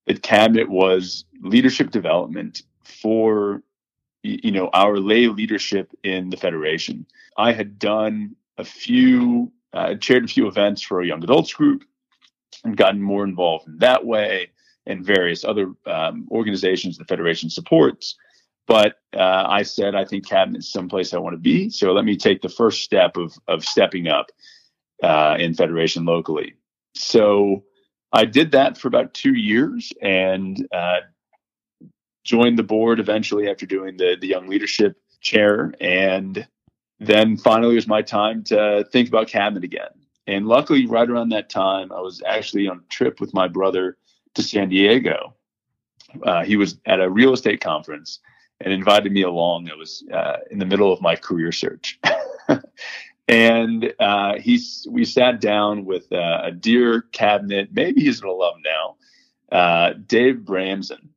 that 0.07 0.23
cabinet 0.23 0.69
was 0.69 1.25
leadership 1.43 1.91
development 1.91 2.63
for 2.85 3.63
you 4.23 4.51
know 4.53 4.71
our 4.73 4.99
lay 4.99 5.27
leadership 5.29 5.91
in 6.03 6.31
the 6.31 6.37
federation. 6.37 7.07
I 7.37 7.53
had 7.53 7.79
done 7.79 8.37
a 8.59 8.65
few, 8.65 9.53
uh, 9.73 9.95
chaired 9.97 10.25
a 10.25 10.29
few 10.29 10.47
events 10.47 10.81
for 10.83 11.01
a 11.01 11.07
young 11.07 11.23
adults 11.23 11.53
group, 11.53 11.85
and 12.65 12.77
gotten 12.77 13.03
more 13.03 13.25
involved 13.25 13.69
in 13.69 13.79
that 13.79 14.05
way 14.05 14.51
and 14.87 15.05
various 15.05 15.45
other 15.45 15.73
um, 15.87 16.29
organizations 16.31 16.99
the 16.99 17.05
Federation 17.05 17.51
supports. 17.51 18.17
But 18.67 18.97
uh, 19.15 19.45
I 19.47 19.63
said, 19.63 19.95
I 19.95 20.05
think 20.05 20.27
cabinet's 20.27 20.73
someplace 20.73 21.15
I 21.15 21.19
want 21.19 21.35
to 21.35 21.41
be. 21.41 21.71
So 21.71 21.93
let 21.93 22.05
me 22.05 22.17
take 22.17 22.43
the 22.43 22.49
first 22.49 22.83
step 22.83 23.17
of, 23.17 23.33
of 23.47 23.65
stepping 23.65 24.09
up 24.09 24.27
uh, 25.03 25.37
in 25.39 25.55
Federation 25.55 26.05
locally. 26.05 26.55
So 26.95 27.65
I 28.13 28.25
did 28.25 28.53
that 28.53 28.77
for 28.77 28.89
about 28.89 29.15
two 29.15 29.35
years 29.35 29.93
and 30.03 30.67
uh, 30.73 31.01
joined 32.25 32.59
the 32.59 32.65
board 32.65 32.99
eventually 32.99 33.49
after 33.49 33.67
doing 33.67 33.97
the, 33.97 34.17
the 34.21 34.27
young 34.27 34.49
leadership 34.49 34.97
chair. 35.21 35.73
And 35.81 36.47
then 36.99 37.37
finally 37.37 37.73
it 37.73 37.77
was 37.77 37.87
my 37.87 38.03
time 38.03 38.43
to 38.45 38.85
think 38.91 39.09
about 39.09 39.29
cabinet 39.29 39.65
again. 39.65 39.91
And 40.27 40.47
luckily, 40.47 40.87
right 40.87 41.09
around 41.09 41.29
that 41.29 41.51
time, 41.51 41.93
I 41.93 42.01
was 42.01 42.21
actually 42.27 42.67
on 42.67 42.79
a 42.79 42.89
trip 42.93 43.21
with 43.21 43.33
my 43.33 43.47
brother 43.47 43.97
to 44.37 44.43
San 44.43 44.69
Diego. 44.69 45.35
Uh, 46.23 46.45
he 46.45 46.57
was 46.57 46.79
at 46.87 47.01
a 47.01 47.11
real 47.11 47.33
estate 47.33 47.61
conference 47.61 48.21
and 48.61 48.73
invited 48.73 49.13
me 49.13 49.23
along. 49.23 49.67
It 49.67 49.77
was 49.77 50.05
uh, 50.13 50.39
in 50.51 50.59
the 50.59 50.65
middle 50.65 50.93
of 50.93 51.01
my 51.01 51.17
career 51.17 51.53
search. 51.53 51.99
and 53.29 53.93
uh, 53.99 54.39
he's, 54.39 54.87
we 54.91 55.05
sat 55.05 55.41
down 55.41 55.85
with 55.85 56.11
uh, 56.13 56.43
a 56.45 56.53
dear 56.53 57.03
cabinet, 57.13 57.71
maybe 57.73 58.03
he's 58.03 58.23
an 58.23 58.29
alum 58.29 58.63
now, 58.65 58.97
uh, 59.57 59.95
Dave 60.07 60.37
Bramson. 60.37 61.09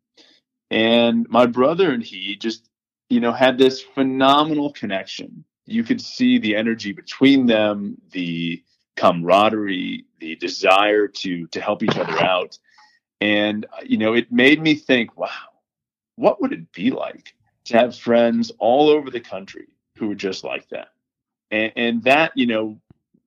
And 0.72 1.28
my 1.30 1.46
brother 1.46 1.92
and 1.92 2.04
he 2.04 2.36
just, 2.36 2.70
you 3.10 3.20
know, 3.20 3.32
had 3.32 3.58
this 3.58 3.82
phenomenal 3.82 4.72
connection. 4.74 5.44
You 5.66 5.84
could 5.84 6.02
see 6.02 6.40
the 6.40 6.56
energy 6.56 6.92
between 6.92 7.46
them, 7.46 7.98
the 8.12 8.64
camaraderie, 8.98 10.06
the 10.20 10.36
desire 10.36 11.08
to 11.08 11.48
to 11.48 11.62
help 11.62 11.84
each 11.84 11.98
other 11.98 12.22
out. 12.22 12.58
And 13.22 13.66
uh, 13.66 13.82
you 13.86 13.98
know, 13.98 14.14
it 14.14 14.32
made 14.32 14.62
me 14.62 14.76
think, 14.76 15.18
wow, 15.18 15.30
what 16.16 16.42
would 16.42 16.54
it 16.54 16.72
be 16.72 16.92
like 16.92 17.34
to 17.66 17.78
have 17.78 17.96
friends 17.96 18.52
all 18.60 18.90
over 18.90 19.10
the 19.10 19.20
country 19.20 19.68
who 19.98 20.08
were 20.08 20.16
just 20.16 20.44
like 20.44 20.68
that? 20.70 20.90
And, 21.52 21.72
and 21.76 22.04
that, 22.04 22.32
you 22.36 22.48
know, 22.48 22.80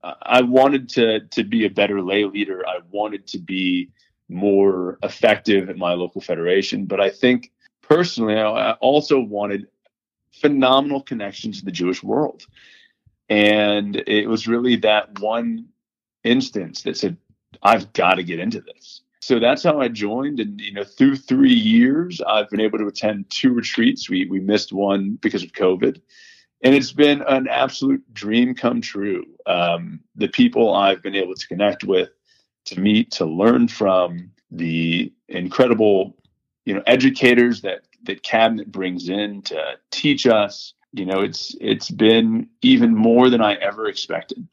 I 0.03 0.43
wanted 0.43 0.89
to 0.91 1.21
to 1.21 1.45
be 1.45 1.65
a 1.67 1.71
better 1.71 2.03
lay 2.03 2.25
leader. 2.25 2.67
I 2.67 2.79
wanted 2.91 3.27
to 3.29 3.39
be 3.39 3.91
more 4.29 4.99
effective 5.03 5.69
at 5.69 5.77
my 5.77 5.93
local 5.93 6.21
federation. 6.21 6.87
But 6.87 7.01
I 7.01 7.11
think 7.11 7.53
personally, 7.83 8.37
I 8.37 8.73
also 8.73 9.21
wanted 9.21 9.69
phenomenal 10.33 11.03
connections 11.03 11.61
in 11.61 11.67
the 11.67 11.73
Jewish 11.73 12.03
world. 12.03 12.47
And 13.29 13.97
it 14.07 14.29
was 14.29 14.49
really 14.49 14.77
that 14.77 15.19
one 15.21 15.69
instance 16.25 16.83
that 16.83 16.97
said, 16.97 17.17
I've 17.63 17.93
got 17.93 18.15
to 18.15 18.25
get 18.25 18.41
into 18.41 18.61
this. 18.61 19.02
So 19.23 19.39
that's 19.39 19.63
how 19.63 19.81
I 19.81 19.87
joined. 19.87 20.41
And, 20.41 20.61
you 20.61 20.73
know, 20.73 20.83
through 20.83 21.17
three 21.17 21.55
years, 21.55 22.21
I've 22.21 22.51
been 22.51 22.61
able 22.61 22.79
to 22.79 22.89
attend 22.89 23.31
two 23.31 23.53
retreats. 23.53 24.11
We, 24.11 24.27
we 24.27 24.41
missed 24.41 24.73
one 24.73 25.17
because 25.23 25.45
of 25.45 25.53
COVID. 25.53 26.01
And 26.65 26.75
it's 26.75 26.93
been 26.93 27.23
an 27.23 27.47
absolute 27.49 28.03
dream 28.13 28.55
come 28.55 28.81
true. 28.81 29.25
Um, 29.47 30.01
the 30.17 30.27
people 30.29 30.75
I've 30.75 31.03
been 31.03 31.15
able 31.15 31.37
to 31.37 31.47
connect 31.47 31.85
with, 31.85 32.11
to 32.67 32.81
meet, 32.81 33.13
to 33.13 33.25
learn 33.25 33.69
from, 33.69 34.33
the 34.55 35.13
incredible, 35.29 36.15
you 36.67 36.75
know, 36.75 36.83
educators 36.87 37.63
that 37.63 37.83
that 38.05 38.23
cabinet 38.23 38.71
brings 38.71 39.09
in 39.09 39.43
to 39.43 39.79
teach 39.91 40.27
us. 40.27 40.75
You 40.93 41.07
know, 41.07 41.21
it's 41.21 41.57
it's 41.61 41.91
been 41.91 42.49
even 42.61 42.95
more 42.95 43.31
than 43.31 43.41
I 43.41 43.55
ever 43.55 43.89
expected. 43.89 44.47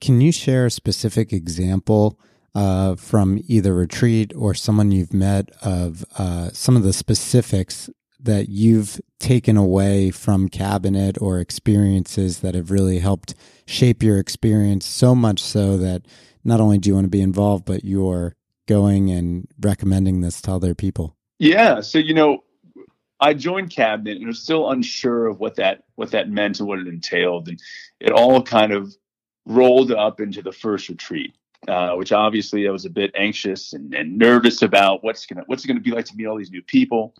Can 0.00 0.20
you 0.20 0.30
share 0.30 0.66
a 0.66 0.70
specific 0.70 1.32
example 1.32 2.20
uh, 2.56 2.96
from 2.96 3.38
either 3.48 3.74
retreat 3.74 4.32
or 4.34 4.54
someone 4.54 4.90
you've 4.90 5.12
met 5.12 5.50
of 5.60 6.06
uh, 6.16 6.48
some 6.54 6.74
of 6.74 6.82
the 6.82 6.92
specifics 6.94 7.90
that 8.18 8.48
you've 8.48 8.98
taken 9.20 9.58
away 9.58 10.10
from 10.10 10.48
cabinet 10.48 11.20
or 11.20 11.38
experiences 11.38 12.40
that 12.40 12.54
have 12.54 12.70
really 12.70 12.98
helped 12.98 13.34
shape 13.66 14.02
your 14.02 14.18
experience 14.18 14.86
so 14.86 15.14
much 15.14 15.38
so 15.38 15.76
that 15.76 16.06
not 16.44 16.58
only 16.58 16.78
do 16.78 16.88
you 16.88 16.94
want 16.94 17.04
to 17.04 17.10
be 17.10 17.20
involved, 17.20 17.66
but 17.66 17.84
you're 17.84 18.34
going 18.66 19.10
and 19.10 19.46
recommending 19.60 20.22
this 20.22 20.40
to 20.40 20.52
other 20.52 20.74
people? 20.74 21.14
Yeah. 21.38 21.82
So, 21.82 21.98
you 21.98 22.14
know, 22.14 22.42
I 23.20 23.34
joined 23.34 23.68
cabinet 23.68 24.16
and 24.16 24.26
was 24.26 24.42
still 24.42 24.70
unsure 24.70 25.26
of 25.26 25.40
what 25.40 25.56
that 25.56 25.84
what 25.96 26.12
that 26.12 26.30
meant 26.30 26.58
and 26.58 26.68
what 26.68 26.78
it 26.78 26.88
entailed. 26.88 27.48
And 27.48 27.60
it 28.00 28.12
all 28.12 28.42
kind 28.42 28.72
of 28.72 28.96
rolled 29.44 29.92
up 29.92 30.20
into 30.20 30.40
the 30.40 30.52
first 30.52 30.88
retreat, 30.88 31.34
uh, 31.68 31.94
which 31.94 32.12
obviously 32.12 32.68
I 32.68 32.70
was 32.70 32.84
a 32.84 32.90
bit 32.90 33.10
anxious 33.14 33.72
and, 33.72 33.94
and 33.94 34.18
nervous 34.18 34.62
about 34.62 35.02
what's 35.04 35.26
gonna 35.26 35.42
what's 35.46 35.64
it 35.64 35.68
gonna 35.68 35.80
be 35.80 35.92
like 35.92 36.06
to 36.06 36.16
meet 36.16 36.26
all 36.26 36.36
these 36.36 36.50
new 36.50 36.62
people. 36.62 37.14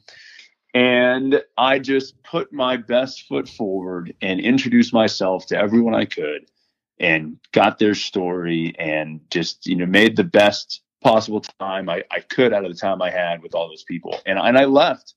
And 0.74 1.42
I 1.56 1.78
just 1.78 2.22
put 2.22 2.52
my 2.52 2.76
best 2.76 3.22
foot 3.22 3.48
forward 3.48 4.14
and 4.20 4.40
introduced 4.40 4.92
myself 4.92 5.46
to 5.46 5.58
everyone 5.58 5.94
I 5.94 6.04
could 6.04 6.50
and 6.98 7.38
got 7.52 7.78
their 7.78 7.94
story 7.94 8.74
and 8.78 9.20
just, 9.30 9.66
you 9.66 9.76
know, 9.76 9.86
made 9.86 10.16
the 10.16 10.24
best 10.24 10.82
possible 11.02 11.40
time 11.40 11.88
I, 11.88 12.04
I 12.10 12.20
could 12.20 12.52
out 12.52 12.64
of 12.64 12.72
the 12.72 12.78
time 12.78 13.00
I 13.00 13.10
had 13.10 13.42
with 13.42 13.54
all 13.54 13.68
those 13.68 13.84
people. 13.84 14.20
And, 14.26 14.38
and 14.38 14.58
I 14.58 14.64
left 14.64 15.14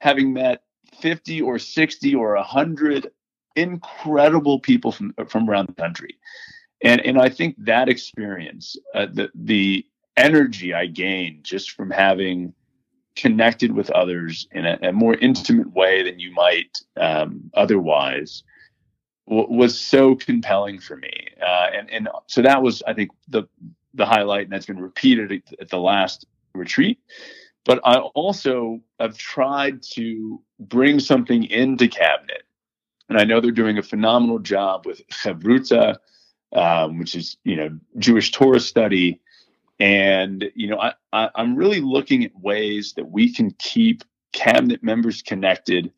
having 0.00 0.32
met 0.32 0.62
50 1.00 1.42
or 1.42 1.58
60 1.58 2.14
or 2.14 2.34
100 2.34 3.10
incredible 3.54 4.60
people 4.60 4.92
from, 4.92 5.14
from 5.28 5.48
around 5.48 5.68
the 5.68 5.74
country. 5.74 6.18
And, 6.82 7.00
and 7.00 7.18
I 7.18 7.28
think 7.28 7.56
that 7.64 7.88
experience, 7.88 8.76
uh, 8.94 9.06
the, 9.12 9.30
the 9.34 9.86
energy 10.16 10.74
I 10.74 10.86
gained 10.86 11.44
just 11.44 11.70
from 11.70 11.90
having 11.90 12.52
connected 13.16 13.72
with 13.72 13.90
others 13.90 14.46
in 14.52 14.66
a, 14.66 14.78
a 14.82 14.92
more 14.92 15.14
intimate 15.14 15.72
way 15.72 16.02
than 16.02 16.18
you 16.18 16.32
might 16.32 16.78
um, 16.98 17.50
otherwise 17.54 18.44
w- 19.26 19.50
was 19.50 19.78
so 19.78 20.14
compelling 20.14 20.78
for 20.78 20.96
me. 20.96 21.28
Uh, 21.40 21.68
and, 21.74 21.90
and 21.90 22.08
so 22.26 22.42
that 22.42 22.62
was, 22.62 22.82
I 22.86 22.92
think, 22.92 23.10
the, 23.28 23.44
the 23.94 24.04
highlight, 24.04 24.44
and 24.44 24.52
that's 24.52 24.66
been 24.66 24.80
repeated 24.80 25.42
at 25.58 25.70
the 25.70 25.78
last 25.78 26.26
retreat. 26.54 26.98
But 27.64 27.80
I 27.84 27.96
also 27.98 28.80
have 29.00 29.16
tried 29.18 29.82
to 29.94 30.40
bring 30.60 31.00
something 31.00 31.44
into 31.44 31.88
cabinet, 31.88 32.42
and 33.08 33.18
I 33.18 33.24
know 33.24 33.40
they're 33.40 33.50
doing 33.50 33.78
a 33.78 33.82
phenomenal 33.82 34.38
job 34.38 34.86
with 34.86 35.00
Chavruta, 35.08 35.96
um, 36.52 36.98
which 36.98 37.14
is 37.14 37.36
you 37.44 37.56
know 37.56 37.78
Jewish 37.98 38.32
Torah 38.32 38.60
study, 38.60 39.20
and 39.78 40.44
you 40.54 40.68
know 40.68 40.78
I, 40.78 40.94
I, 41.12 41.30
I'm 41.34 41.56
really 41.56 41.80
looking 41.80 42.24
at 42.24 42.38
ways 42.38 42.94
that 42.96 43.10
we 43.10 43.32
can 43.32 43.50
keep 43.52 44.04
cabinet 44.32 44.82
members 44.82 45.22
connected 45.22 45.92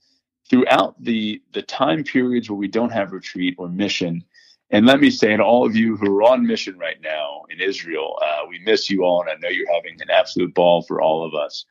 throughout 0.49 1.03
the 1.03 1.43
the 1.53 1.63
time 1.63 2.05
periods 2.05 2.49
where 2.49 2.57
we 2.57 2.69
don't 2.69 2.93
have 2.93 3.13
retreat 3.13 3.55
or 3.59 3.69
mission 3.69 4.25
and 4.71 4.85
let 4.85 5.01
me 5.01 5.11
say 5.11 5.35
to 5.37 5.43
all 5.43 5.65
of 5.65 5.75
you 5.75 5.97
who 5.97 6.19
are 6.19 6.25
on 6.25 6.47
mission 6.47 6.79
right 6.79 7.01
now 7.03 7.45
in 7.49 7.61
Israel, 7.61 8.19
uh, 8.23 8.43
we 8.49 8.59
miss 8.59 8.91
you 8.91 9.03
all, 9.03 9.23
and 9.23 9.31
I 9.31 9.35
know 9.37 9.49
you're 9.49 9.73
having 9.73 10.01
an 10.03 10.11
absolute 10.11 10.55
ball 10.55 10.83
for 10.83 11.01
all 11.01 11.25
of 11.25 11.35
us. 11.35 11.65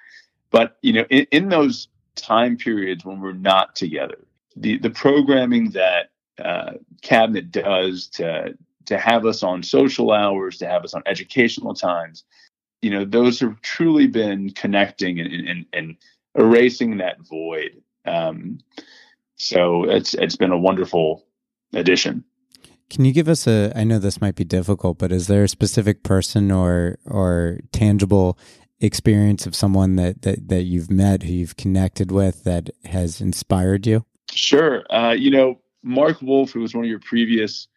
But 0.49 0.77
you 0.81 0.93
know, 0.93 1.05
in, 1.09 1.27
in 1.31 1.49
those 1.49 1.89
time 2.15 2.57
periods 2.57 3.05
when 3.05 3.19
we're 3.19 3.33
not 3.33 3.75
together, 3.75 4.25
the 4.55 4.79
the 4.79 4.89
programming 4.89 5.71
that 5.71 6.09
uh, 6.43 6.73
cabinet 7.03 7.51
does 7.51 8.07
to 8.07 8.57
to 8.87 8.97
have 8.97 9.25
us 9.25 9.43
on 9.43 9.63
social 9.63 10.11
hours, 10.11 10.57
to 10.57 10.67
have 10.67 10.83
us 10.83 10.93
on 10.93 11.03
educational 11.05 11.73
times, 11.73 12.23
you 12.81 12.89
know, 12.89 13.05
those 13.05 13.39
have 13.39 13.61
truly 13.61 14.07
been 14.07 14.49
connecting 14.51 15.19
and 15.19 15.47
and, 15.47 15.65
and 15.73 15.95
erasing 16.35 16.97
that 16.97 17.17
void. 17.21 17.81
Um, 18.05 18.59
so 19.35 19.83
it's 19.83 20.13
it's 20.13 20.35
been 20.35 20.51
a 20.51 20.57
wonderful 20.57 21.25
addition. 21.73 22.23
Can 22.89 23.03
you 23.03 23.13
give 23.13 23.27
us 23.27 23.47
a? 23.47 23.71
I 23.75 23.83
know 23.83 23.99
this 23.99 24.21
might 24.21 24.35
be 24.35 24.45
difficult, 24.45 24.97
but 24.97 25.11
is 25.11 25.27
there 25.27 25.43
a 25.43 25.49
specific 25.49 26.03
person 26.03 26.51
or 26.51 26.97
or 27.05 27.59
tangible 27.71 28.37
experience 28.79 29.45
of 29.45 29.55
someone 29.55 29.95
that 29.97 30.21
that 30.21 30.47
that 30.47 30.63
you've 30.63 30.89
met, 30.89 31.23
who 31.23 31.33
you've 31.33 31.57
connected 31.57 32.11
with, 32.11 32.43
that 32.45 32.69
has 32.85 33.19
inspired 33.19 33.85
you? 33.85 34.05
Sure. 34.31 34.83
Uh, 34.93 35.11
you 35.11 35.31
know, 35.31 35.59
Mark 35.83 36.21
Wolf, 36.21 36.51
who 36.51 36.61
was 36.61 36.73
one 36.73 36.85
of 36.85 36.89
your 36.89 36.99
previous 36.99 37.67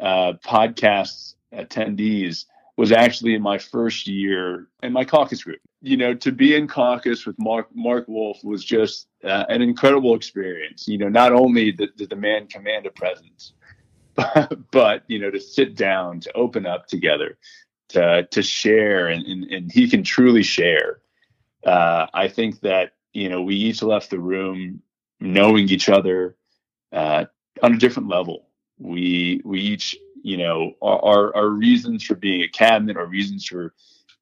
uh, 0.00 0.34
podcast 0.44 1.34
attendees, 1.52 2.46
was 2.76 2.90
actually 2.90 3.34
in 3.34 3.42
my 3.42 3.58
first 3.58 4.08
year 4.08 4.66
in 4.82 4.92
my 4.92 5.04
caucus 5.04 5.44
group. 5.44 5.60
You 5.80 5.96
know, 5.96 6.14
to 6.14 6.32
be 6.32 6.56
in 6.56 6.66
caucus 6.66 7.26
with 7.26 7.36
Mark 7.38 7.68
Mark 7.74 8.06
Wolf 8.08 8.42
was 8.42 8.64
just 8.64 9.06
uh, 9.22 9.44
an 9.48 9.62
incredible 9.62 10.14
experience. 10.14 10.88
You 10.88 10.98
know, 10.98 11.08
not 11.08 11.32
only 11.32 11.72
did, 11.72 11.90
the 11.96 12.16
man 12.16 12.46
command 12.48 12.86
a 12.86 12.90
presence, 12.90 13.52
but, 14.70 15.02
you 15.08 15.18
know 15.18 15.30
to 15.30 15.40
sit 15.40 15.74
down 15.74 16.20
to 16.20 16.32
open 16.34 16.66
up 16.66 16.86
together 16.86 17.36
to 17.88 18.26
to 18.30 18.42
share 18.42 19.08
and 19.08 19.24
and, 19.26 19.44
and 19.44 19.72
he 19.72 19.88
can 19.88 20.02
truly 20.02 20.42
share 20.42 21.00
uh, 21.66 22.06
i 22.14 22.28
think 22.28 22.60
that 22.60 22.92
you 23.12 23.28
know 23.28 23.42
we 23.42 23.54
each 23.54 23.82
left 23.82 24.10
the 24.10 24.18
room 24.18 24.80
knowing 25.20 25.68
each 25.68 25.88
other 25.88 26.36
uh, 26.92 27.24
on 27.62 27.74
a 27.74 27.78
different 27.78 28.08
level 28.08 28.46
we 28.78 29.40
we 29.44 29.60
each 29.60 29.96
you 30.22 30.36
know 30.36 30.72
our 30.82 31.34
our 31.36 31.48
reasons 31.48 32.02
for 32.04 32.14
being 32.14 32.42
a 32.42 32.48
cabinet 32.48 32.96
our 32.96 33.06
reasons 33.06 33.46
for 33.46 33.74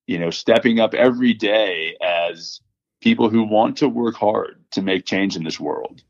you 0.07 0.19
know 0.19 0.31
stepping 0.31 0.81
up 0.81 0.95
every 0.95 1.33
day 1.33 1.97
as 2.03 2.61
people 3.01 3.29
who 3.29 3.43
want 3.43 3.77
to 3.77 3.89
work 3.89 4.15
hard 4.15 4.65
to 4.71 4.83
make 4.83 5.05
change 5.05 5.37
in 5.37 5.45
this 5.45 5.61
world 5.61 6.03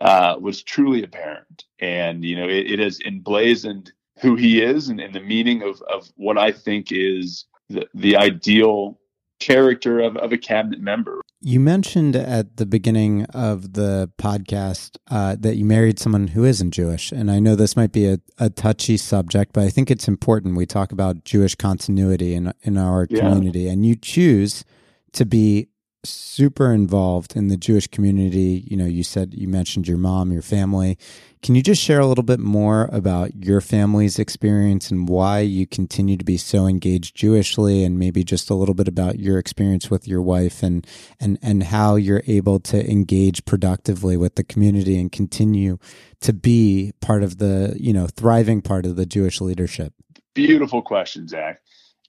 uh, 0.00 0.36
was 0.40 0.62
truly 0.62 1.04
apparent. 1.04 1.64
And, 1.78 2.24
you 2.24 2.36
know, 2.36 2.48
it, 2.48 2.70
it 2.72 2.78
has 2.78 3.00
emblazoned 3.00 3.92
who 4.20 4.34
he 4.34 4.62
is 4.62 4.88
and, 4.88 5.00
and, 5.00 5.14
the 5.14 5.20
meaning 5.20 5.62
of, 5.62 5.82
of 5.82 6.10
what 6.16 6.38
I 6.38 6.52
think 6.52 6.88
is 6.90 7.46
the, 7.68 7.86
the 7.94 8.16
ideal 8.16 8.98
character 9.38 10.00
of, 10.00 10.16
of 10.16 10.32
a 10.32 10.38
cabinet 10.38 10.80
member. 10.80 11.20
You 11.42 11.58
mentioned 11.58 12.16
at 12.16 12.58
the 12.58 12.66
beginning 12.66 13.24
of 13.26 13.72
the 13.72 14.10
podcast 14.18 14.98
uh, 15.10 15.36
that 15.40 15.56
you 15.56 15.64
married 15.64 15.98
someone 15.98 16.28
who 16.28 16.44
isn't 16.44 16.72
Jewish. 16.72 17.12
And 17.12 17.30
I 17.30 17.38
know 17.38 17.56
this 17.56 17.76
might 17.76 17.92
be 17.92 18.06
a, 18.06 18.18
a, 18.38 18.50
touchy 18.50 18.98
subject, 18.98 19.54
but 19.54 19.64
I 19.64 19.70
think 19.70 19.90
it's 19.90 20.06
important. 20.06 20.56
We 20.56 20.66
talk 20.66 20.92
about 20.92 21.24
Jewish 21.24 21.54
continuity 21.54 22.34
in, 22.34 22.52
in 22.60 22.76
our 22.76 23.06
yeah. 23.08 23.20
community, 23.20 23.68
and 23.68 23.86
you 23.86 23.96
choose 23.96 24.66
to 25.12 25.24
be 25.24 25.68
super 26.04 26.72
involved 26.72 27.36
in 27.36 27.48
the 27.48 27.56
Jewish 27.56 27.86
community. 27.86 28.64
You 28.66 28.76
know, 28.76 28.86
you 28.86 29.02
said 29.02 29.34
you 29.34 29.48
mentioned 29.48 29.86
your 29.86 29.98
mom, 29.98 30.32
your 30.32 30.42
family. 30.42 30.98
Can 31.42 31.54
you 31.54 31.62
just 31.62 31.82
share 31.82 32.00
a 32.00 32.06
little 32.06 32.24
bit 32.24 32.40
more 32.40 32.88
about 32.92 33.44
your 33.44 33.60
family's 33.60 34.18
experience 34.18 34.90
and 34.90 35.08
why 35.08 35.40
you 35.40 35.66
continue 35.66 36.16
to 36.18 36.24
be 36.24 36.36
so 36.36 36.66
engaged 36.66 37.16
Jewishly 37.16 37.84
and 37.84 37.98
maybe 37.98 38.22
just 38.22 38.50
a 38.50 38.54
little 38.54 38.74
bit 38.74 38.88
about 38.88 39.18
your 39.18 39.38
experience 39.38 39.90
with 39.90 40.06
your 40.06 40.20
wife 40.20 40.62
and 40.62 40.86
and 41.18 41.38
and 41.42 41.64
how 41.64 41.96
you're 41.96 42.22
able 42.26 42.60
to 42.60 42.90
engage 42.90 43.44
productively 43.44 44.16
with 44.16 44.34
the 44.34 44.44
community 44.44 44.98
and 44.98 45.12
continue 45.12 45.78
to 46.20 46.32
be 46.32 46.92
part 47.00 47.22
of 47.22 47.38
the, 47.38 47.76
you 47.80 47.92
know, 47.92 48.06
thriving 48.06 48.60
part 48.60 48.84
of 48.84 48.96
the 48.96 49.06
Jewish 49.06 49.40
leadership? 49.40 49.94
Beautiful 50.34 50.82
question, 50.82 51.26
Zach. 51.26 51.60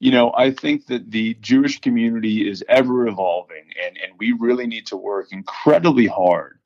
You 0.02 0.12
know, 0.12 0.34
I 0.36 0.52
think 0.52 0.88
that 0.88 1.12
the 1.12 1.36
Jewish 1.36 1.80
community 1.80 2.50
is 2.50 2.64
ever 2.68 3.08
evolving 3.08 3.66
and, 3.86 3.98
and 3.98 4.14
we 4.20 4.34
really 4.34 4.68
need 4.68 4.88
to 4.88 4.98
work 4.98 5.32
incredibly 5.32 6.08
hard 6.08 6.60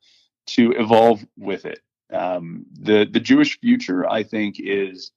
to 0.46 0.72
evolve 0.72 1.24
with 1.36 1.64
it 1.66 1.80
um, 2.12 2.66
the 2.72 3.06
the 3.10 3.20
Jewish 3.20 3.58
future, 3.60 4.08
I 4.08 4.22
think, 4.22 4.56
is 4.58 5.12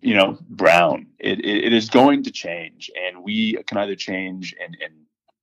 you 0.00 0.14
know 0.14 0.38
brown. 0.48 1.06
It, 1.18 1.40
it, 1.40 1.64
it 1.66 1.72
is 1.72 1.88
going 1.88 2.24
to 2.24 2.30
change, 2.30 2.90
and 3.00 3.22
we 3.22 3.62
can 3.66 3.78
either 3.78 3.96
change 3.96 4.54
and, 4.62 4.76
and 4.82 4.94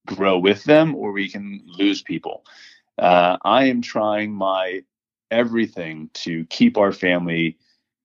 grow 0.05 0.37
with 0.37 0.63
them, 0.63 0.95
or 0.95 1.11
we 1.11 1.29
can 1.29 1.63
lose 1.65 2.01
people. 2.01 2.45
Uh, 2.97 3.37
I 3.43 3.65
am 3.65 3.81
trying 3.81 4.33
my 4.33 4.83
everything 5.29 6.09
to 6.13 6.45
keep 6.45 6.77
our 6.77 6.91
family 6.91 7.57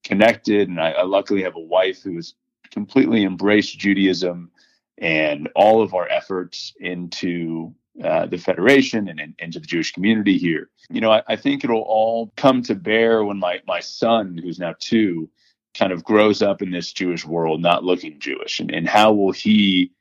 connected, 0.04 0.68
and 0.68 0.80
I, 0.80 0.92
I 0.92 1.02
luckily 1.02 1.42
have 1.42 1.56
a 1.56 1.61
wife 1.61 2.02
who 2.02 2.16
has 2.16 2.34
completely 2.72 3.24
embraced 3.24 3.78
Judaism 3.78 4.50
and 4.98 5.48
all 5.54 5.82
of 5.82 5.94
our 5.94 6.08
efforts 6.08 6.74
into 6.80 7.74
uh, 8.02 8.26
the 8.26 8.38
Federation 8.38 9.08
and, 9.08 9.20
and, 9.20 9.34
and, 9.38 9.52
to 9.52 9.60
the 9.60 9.66
Jewish 9.66 9.92
community 9.92 10.38
here. 10.38 10.70
You 10.88 11.00
know, 11.00 11.12
I, 11.12 11.22
I, 11.28 11.36
think 11.36 11.62
it'll 11.62 11.82
all 11.82 12.32
come 12.36 12.62
to 12.62 12.74
bear 12.74 13.22
when 13.24 13.38
my, 13.38 13.60
my 13.66 13.80
son, 13.80 14.38
who's 14.42 14.58
now 14.58 14.74
two, 14.78 15.28
kind 15.74 15.92
of 15.92 16.02
grows 16.02 16.40
up 16.40 16.62
in 16.62 16.70
this 16.70 16.92
Jewish 16.92 17.26
world, 17.26 17.60
not 17.60 17.84
looking 17.84 18.18
Jewish. 18.18 18.60
And, 18.60 18.70
and 18.70 18.88
how 18.88 19.12
will 19.12 19.32
he 19.32 19.92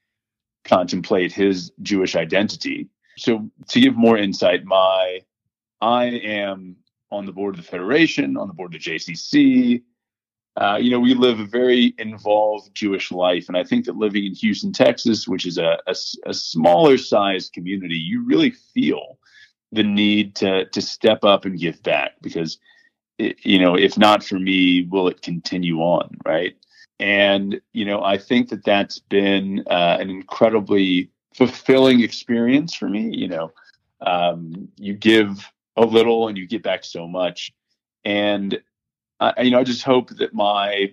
contemplate 0.64 1.34
his 1.34 1.72
Jewish 1.82 2.16
identity? 2.16 2.88
So, 3.18 3.50
to 3.68 3.82
give 3.82 3.96
more 3.96 4.18
insight, 4.18 4.64
my 4.64 5.20
I 5.82 6.06
am 6.06 6.78
on 7.12 7.26
the 7.26 7.34
board 7.34 7.56
of 7.56 7.66
the 7.66 7.70
Federation, 7.70 8.38
on 8.38 8.48
the 8.48 8.54
board 8.54 8.74
of 8.74 8.82
the 8.82 8.92
JCC, 8.92 9.82
uh, 10.58 10.78
you 10.80 10.90
know, 10.90 11.00
we 11.00 11.14
live 11.14 11.40
a 11.40 11.46
very 11.46 11.94
involved 11.98 12.74
Jewish 12.76 13.12
life. 13.12 13.48
And 13.48 13.58
I 13.58 13.64
think 13.64 13.86
that 13.86 13.96
living 13.96 14.26
in 14.26 14.36
Houston, 14.36 14.74
Texas, 14.74 15.28
which 15.28 15.46
is 15.46 15.58
a, 15.58 15.80
a, 15.88 15.96
a 16.26 16.34
smaller 16.34 16.98
sized 16.98 17.54
community, 17.54 17.96
you 17.96 18.26
really 18.26 18.52
feel 18.52 19.18
the 19.72 19.84
need 19.84 20.36
to, 20.36 20.66
to 20.66 20.82
step 20.82 21.24
up 21.24 21.46
and 21.46 21.58
give 21.58 21.82
back 21.84 22.12
because, 22.22 22.60
it, 23.18 23.38
you 23.46 23.60
know, 23.60 23.76
if 23.76 23.98
not 23.98 24.24
for 24.24 24.40
me, 24.40 24.84
will 24.84 25.08
it 25.08 25.22
continue 25.22 25.80
on? 25.80 26.18
Right. 26.26 26.58
And, 27.00 27.62
you 27.72 27.86
know, 27.86 28.04
I 28.04 28.18
think 28.18 28.50
that 28.50 28.66
that's 28.66 29.00
been 29.00 29.64
uh, 29.68 29.98
an 30.00 30.10
incredibly 30.10 31.10
fulfilling 31.34 32.02
experience 32.02 32.76
for 32.76 32.90
me. 32.90 33.16
You 33.16 33.30
know, 33.30 33.52
um, 34.02 34.68
you 34.78 34.94
give 34.94 35.50
a 35.78 35.86
little 35.86 36.28
and 36.28 36.38
you 36.38 36.46
get 36.46 36.62
back 36.62 36.84
so 36.84 37.08
much. 37.08 37.54
And 38.04 38.60
I, 39.22 39.44
you 39.44 39.52
know, 39.52 39.60
I 39.60 39.64
just 39.64 39.84
hope 39.84 40.10
that 40.10 40.34
my 40.34 40.92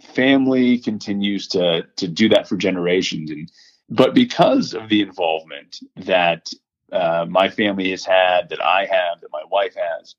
family 0.00 0.78
continues 0.78 1.48
to 1.48 1.86
to 1.96 2.08
do 2.08 2.28
that 2.30 2.48
for 2.48 2.56
generations. 2.56 3.30
And 3.30 3.50
but 3.88 4.14
because 4.14 4.74
of 4.74 4.88
the 4.88 5.00
involvement 5.00 5.78
that 5.96 6.50
uh, 6.92 7.26
my 7.28 7.48
family 7.48 7.90
has 7.90 8.04
had, 8.04 8.50
that 8.50 8.62
I 8.62 8.80
have, 8.86 9.20
that 9.20 9.30
my 9.32 9.42
wife 9.50 9.74
has, 9.76 10.14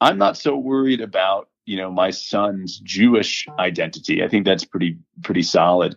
I'm 0.00 0.18
not 0.18 0.36
so 0.36 0.56
worried 0.56 1.00
about 1.00 1.48
you 1.64 1.76
know 1.76 1.90
my 1.90 2.10
son's 2.10 2.78
Jewish 2.80 3.48
identity. 3.58 4.22
I 4.22 4.28
think 4.28 4.44
that's 4.44 4.64
pretty 4.64 4.98
pretty 5.22 5.42
solid. 5.42 5.96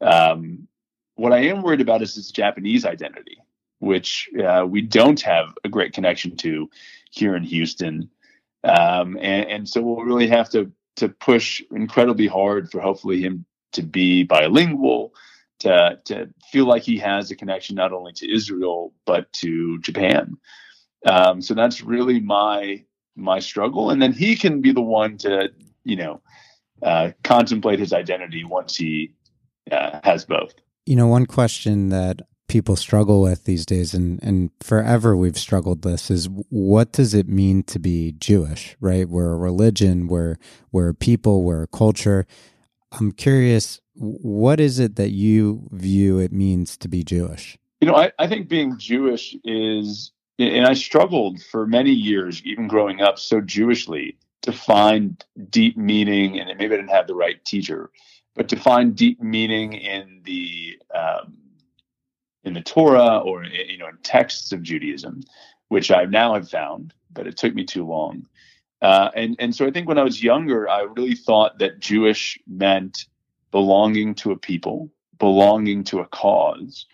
Um, 0.00 0.68
what 1.14 1.32
I 1.32 1.38
am 1.44 1.62
worried 1.62 1.80
about 1.80 2.02
is 2.02 2.14
his 2.14 2.30
Japanese 2.30 2.84
identity, 2.84 3.38
which 3.78 4.28
uh, 4.44 4.66
we 4.68 4.82
don't 4.82 5.20
have 5.22 5.46
a 5.64 5.68
great 5.68 5.92
connection 5.92 6.36
to 6.38 6.68
here 7.10 7.36
in 7.36 7.42
Houston. 7.42 8.10
Um, 8.64 9.16
and, 9.20 9.50
and 9.50 9.68
so 9.68 9.80
we'll 9.80 10.04
really 10.04 10.28
have 10.28 10.50
to 10.50 10.70
to 10.96 11.08
push 11.08 11.62
incredibly 11.70 12.26
hard 12.26 12.70
for 12.70 12.80
hopefully 12.80 13.22
him 13.22 13.44
to 13.72 13.82
be 13.82 14.22
bilingual, 14.22 15.14
to 15.60 15.98
to 16.04 16.28
feel 16.50 16.66
like 16.66 16.82
he 16.82 16.98
has 16.98 17.30
a 17.30 17.36
connection 17.36 17.76
not 17.76 17.92
only 17.92 18.12
to 18.14 18.32
Israel 18.32 18.92
but 19.06 19.32
to 19.34 19.78
Japan. 19.80 20.36
Um, 21.06 21.42
so 21.42 21.54
that's 21.54 21.82
really 21.82 22.20
my 22.20 22.84
my 23.16 23.40
struggle, 23.40 23.90
and 23.90 24.00
then 24.00 24.12
he 24.12 24.36
can 24.36 24.60
be 24.60 24.72
the 24.72 24.80
one 24.80 25.18
to 25.18 25.50
you 25.84 25.96
know 25.96 26.20
uh, 26.82 27.10
contemplate 27.24 27.78
his 27.78 27.92
identity 27.92 28.44
once 28.44 28.76
he 28.76 29.14
uh, 29.70 30.00
has 30.04 30.24
both. 30.24 30.54
You 30.86 30.96
know, 30.96 31.06
one 31.06 31.26
question 31.26 31.90
that 31.90 32.22
people 32.52 32.76
struggle 32.76 33.22
with 33.22 33.44
these 33.44 33.64
days 33.64 33.94
and 33.94 34.22
and 34.22 34.50
forever 34.60 35.16
we've 35.16 35.38
struggled 35.38 35.80
this 35.80 36.10
is 36.10 36.28
what 36.50 36.92
does 36.92 37.14
it 37.14 37.26
mean 37.26 37.62
to 37.62 37.78
be 37.78 38.14
Jewish 38.18 38.76
right? 38.78 39.08
We're 39.08 39.32
a 39.32 39.38
religion 39.38 40.06
we're 40.06 40.36
we're 40.70 40.90
a 40.90 40.94
people 40.94 41.44
we're 41.44 41.62
a 41.62 41.66
culture. 41.66 42.26
I'm 42.92 43.10
curious 43.12 43.80
what 43.94 44.60
is 44.60 44.78
it 44.78 44.96
that 44.96 45.12
you 45.12 45.66
view 45.72 46.18
it 46.18 46.30
means 46.30 46.76
to 46.76 46.88
be 46.88 47.02
Jewish? 47.02 47.56
You 47.80 47.88
know 47.88 47.96
I, 47.96 48.12
I 48.18 48.26
think 48.26 48.50
being 48.50 48.76
Jewish 48.76 49.34
is 49.44 50.12
and 50.38 50.66
I 50.66 50.74
struggled 50.74 51.42
for 51.42 51.66
many 51.66 51.92
years 51.92 52.42
even 52.44 52.68
growing 52.68 53.00
up 53.00 53.18
so 53.18 53.40
Jewishly 53.40 54.18
to 54.42 54.52
find 54.52 55.24
deep 55.48 55.78
meaning 55.78 56.38
and 56.38 56.48
maybe 56.58 56.74
I 56.74 56.76
didn't 56.76 56.90
have 56.90 57.06
the 57.06 57.14
right 57.14 57.42
teacher 57.46 57.90
but 58.34 58.50
to 58.50 58.56
find 58.56 58.94
deep 58.94 59.22
meaning 59.22 59.72
in 59.72 60.20
the 60.24 60.78
um, 60.94 61.41
in 62.44 62.54
the 62.54 62.62
Torah 62.62 63.18
or 63.18 63.44
you 63.44 63.78
know 63.78 63.88
in 63.88 63.98
texts 64.02 64.52
of 64.52 64.62
Judaism, 64.62 65.22
which 65.68 65.90
I 65.90 66.04
now 66.04 66.34
have 66.34 66.48
found, 66.48 66.94
but 67.12 67.26
it 67.26 67.36
took 67.36 67.54
me 67.54 67.64
too 67.64 67.86
long. 67.86 68.26
Uh, 68.80 69.10
and 69.14 69.36
and 69.38 69.54
so 69.54 69.66
I 69.66 69.70
think 69.70 69.88
when 69.88 69.98
I 69.98 70.02
was 70.02 70.22
younger, 70.22 70.68
I 70.68 70.82
really 70.82 71.14
thought 71.14 71.58
that 71.58 71.80
Jewish 71.80 72.38
meant 72.46 73.06
belonging 73.50 74.14
to 74.16 74.32
a 74.32 74.36
people, 74.36 74.90
belonging 75.18 75.84
to 75.84 76.00
a 76.00 76.06
cause, 76.06 76.86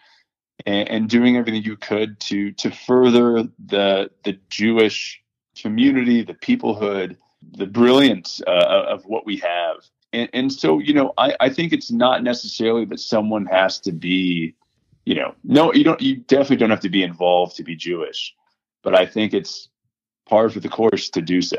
and, 0.67 0.89
and 0.89 1.09
doing 1.09 1.37
everything 1.37 1.63
you 1.63 1.77
could 1.77 2.21
to 2.21 2.53
to 2.53 2.71
further 2.71 3.45
the 3.67 4.11
the 4.25 4.39
Jewish 4.51 5.23
community, 5.57 6.23
the 6.23 6.35
peoplehood, 6.35 7.17
the 7.57 7.67
brilliance 7.67 8.41
uh, 8.47 8.85
of 8.89 9.05
what 9.05 9.25
we 9.27 9.37
have. 9.39 9.77
And, 10.13 10.29
and 10.33 10.53
so, 10.53 10.79
you 10.79 10.95
know, 10.95 11.13
I, 11.19 11.35
I 11.41 11.49
think 11.51 11.73
it's 11.73 11.91
not 11.91 12.23
necessarily 12.23 12.85
that 12.87 13.01
someone 13.01 13.45
has 13.47 13.79
to 13.81 13.93
be 13.93 14.55
you 15.09 15.15
know, 15.15 15.35
no, 15.43 15.73
you 15.73 15.85
don't. 15.85 16.03
You 16.03 16.17
definitely 16.17 16.57
don't 16.57 16.69
have 16.69 16.81
to 16.81 16.91
be 16.91 17.03
involved 17.03 17.57
to 17.57 17.65
be 17.65 17.75
Jewish, 17.75 18.35
but 18.83 18.95
I 18.95 19.07
think 19.07 19.33
it's 19.33 19.71
par 20.29 20.51
for 20.51 20.61
the 20.61 20.69
course 20.69 21.09
to 21.11 21.23
do 21.23 21.41
so. 21.41 21.57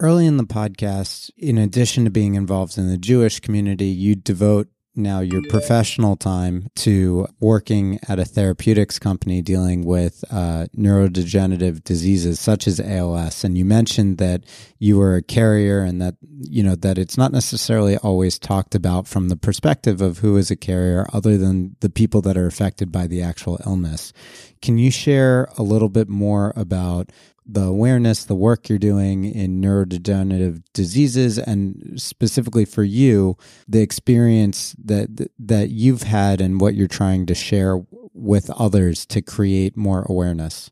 Early 0.00 0.26
in 0.26 0.36
the 0.36 0.42
podcast, 0.42 1.30
in 1.36 1.58
addition 1.58 2.04
to 2.06 2.10
being 2.10 2.34
involved 2.34 2.76
in 2.76 2.88
the 2.88 2.98
Jewish 2.98 3.38
community, 3.38 3.86
you 3.86 4.16
devote 4.16 4.66
now 4.98 5.20
your 5.20 5.42
professional 5.48 6.16
time 6.16 6.68
to 6.74 7.26
working 7.40 7.98
at 8.08 8.18
a 8.18 8.24
therapeutics 8.24 8.98
company 8.98 9.40
dealing 9.40 9.84
with 9.84 10.24
uh, 10.30 10.66
neurodegenerative 10.76 11.84
diseases 11.84 12.40
such 12.40 12.66
as 12.66 12.80
ALS. 12.80 13.44
And 13.44 13.56
you 13.56 13.64
mentioned 13.64 14.18
that 14.18 14.44
you 14.78 14.98
were 14.98 15.16
a 15.16 15.22
carrier 15.22 15.80
and 15.80 16.02
that, 16.02 16.16
you 16.40 16.62
know, 16.62 16.74
that 16.74 16.98
it's 16.98 17.16
not 17.16 17.32
necessarily 17.32 17.96
always 17.98 18.38
talked 18.38 18.74
about 18.74 19.06
from 19.06 19.28
the 19.28 19.36
perspective 19.36 20.02
of 20.02 20.18
who 20.18 20.36
is 20.36 20.50
a 20.50 20.56
carrier 20.56 21.06
other 21.12 21.38
than 21.38 21.76
the 21.80 21.90
people 21.90 22.20
that 22.22 22.36
are 22.36 22.46
affected 22.46 22.92
by 22.92 23.06
the 23.06 23.22
actual 23.22 23.58
illness. 23.64 24.12
Can 24.60 24.76
you 24.78 24.90
share 24.90 25.48
a 25.56 25.62
little 25.62 25.88
bit 25.88 26.08
more 26.08 26.52
about 26.56 27.10
the 27.48 27.62
awareness, 27.62 28.24
the 28.24 28.34
work 28.34 28.68
you're 28.68 28.78
doing 28.78 29.24
in 29.24 29.60
neurodegenerative 29.60 30.62
diseases, 30.74 31.38
and 31.38 31.94
specifically 31.96 32.66
for 32.66 32.84
you, 32.84 33.36
the 33.66 33.80
experience 33.80 34.76
that 34.84 35.28
that 35.38 35.70
you've 35.70 36.02
had 36.02 36.42
and 36.42 36.60
what 36.60 36.74
you're 36.74 36.86
trying 36.86 37.24
to 37.26 37.34
share 37.34 37.80
with 38.12 38.50
others 38.50 39.06
to 39.06 39.22
create 39.22 39.76
more 39.76 40.04
awareness. 40.08 40.70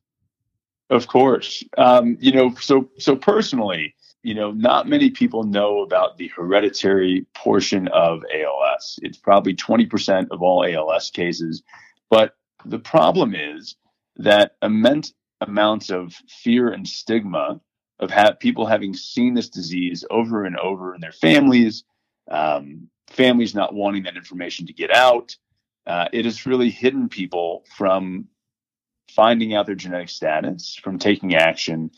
Of 0.91 1.07
course, 1.07 1.65
um, 1.79 2.19
you 2.21 2.33
know. 2.33 2.55
So 2.61 2.91
so 2.99 3.17
personally, 3.17 3.95
you 4.23 4.35
know, 4.35 4.53
not 4.53 4.87
many 4.87 5.11
people 5.11 5.45
know 5.45 5.81
about 5.81 6.19
the 6.19 6.29
hereditary 6.29 7.27
portion 7.35 7.89
of 7.89 8.23
ALS. 8.35 8.99
It's 9.03 9.19
probably 9.19 9.55
20% 9.55 10.29
of 10.31 10.43
all 10.43 10.65
ALS 10.65 11.11
cases, 11.11 11.63
but 12.11 12.37
the 12.65 12.79
problem 12.79 13.35
is 13.35 13.77
that 14.17 14.57
immense 14.63 15.13
amounts 15.41 15.91
of 15.91 16.15
fear 16.29 16.71
and 16.71 16.87
stigma 16.87 17.61
of 17.99 18.11
ha- 18.11 18.33
people 18.33 18.67
having 18.67 18.95
seen 18.95 19.35
this 19.35 19.49
disease 19.49 20.05
over 20.11 20.45
and 20.45 20.59
over 20.59 20.95
in 20.95 21.01
their 21.01 21.13
families, 21.13 21.85
um, 22.31 22.89
families 23.09 23.55
not 23.55 23.75
wanting 23.75 24.03
that 24.03 24.17
information 24.17 24.67
to 24.67 24.73
get 24.73 24.95
out. 24.95 25.35
Uh, 25.87 26.09
it 26.13 26.25
has 26.25 26.47
really 26.47 26.71
hidden 26.71 27.09
people 27.09 27.65
from 27.77 28.27
finding 29.11 29.55
out 29.55 29.67
their 29.67 29.75
genetic 29.75 30.09
status, 30.09 30.79
from 30.83 30.99
taking 30.99 31.35
action, 31.35 31.91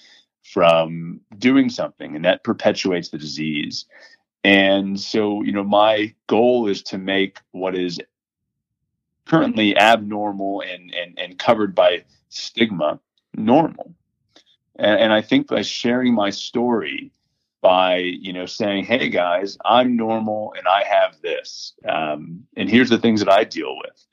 from 0.42 1.20
doing 1.38 1.68
something, 1.68 2.14
and 2.14 2.24
that 2.24 2.44
perpetuates 2.44 3.08
the 3.08 3.18
disease. 3.18 3.86
And 4.44 4.98
so, 4.98 5.42
you 5.42 5.52
know, 5.52 5.64
my 5.64 6.14
goal 6.26 6.68
is 6.68 6.82
to 6.84 6.98
make 6.98 7.40
what 7.52 7.74
is 7.76 7.98
currently 9.26 9.76
abnormal 9.76 10.62
and, 10.62 10.92
and, 10.94 11.18
and 11.18 11.38
covered 11.38 11.74
by 11.74 12.04
stigma 12.28 13.00
normal. 13.34 13.94
And, 14.76 15.00
and 15.00 15.12
I 15.12 15.22
think 15.22 15.48
by 15.48 15.62
sharing 15.62 16.14
my 16.14 16.30
story, 16.30 17.12
by 17.62 17.96
you 17.98 18.32
know 18.32 18.46
saying, 18.46 18.84
"Hey 18.84 19.08
guys, 19.08 19.58
I'm 19.64 19.96
normal 19.96 20.54
and 20.56 20.66
I 20.68 20.84
have 20.84 21.20
this, 21.22 21.74
um, 21.88 22.46
and 22.56 22.70
here's 22.70 22.90
the 22.90 22.98
things 22.98 23.20
that 23.20 23.32
I 23.32 23.44
deal 23.44 23.76
with," 23.76 24.06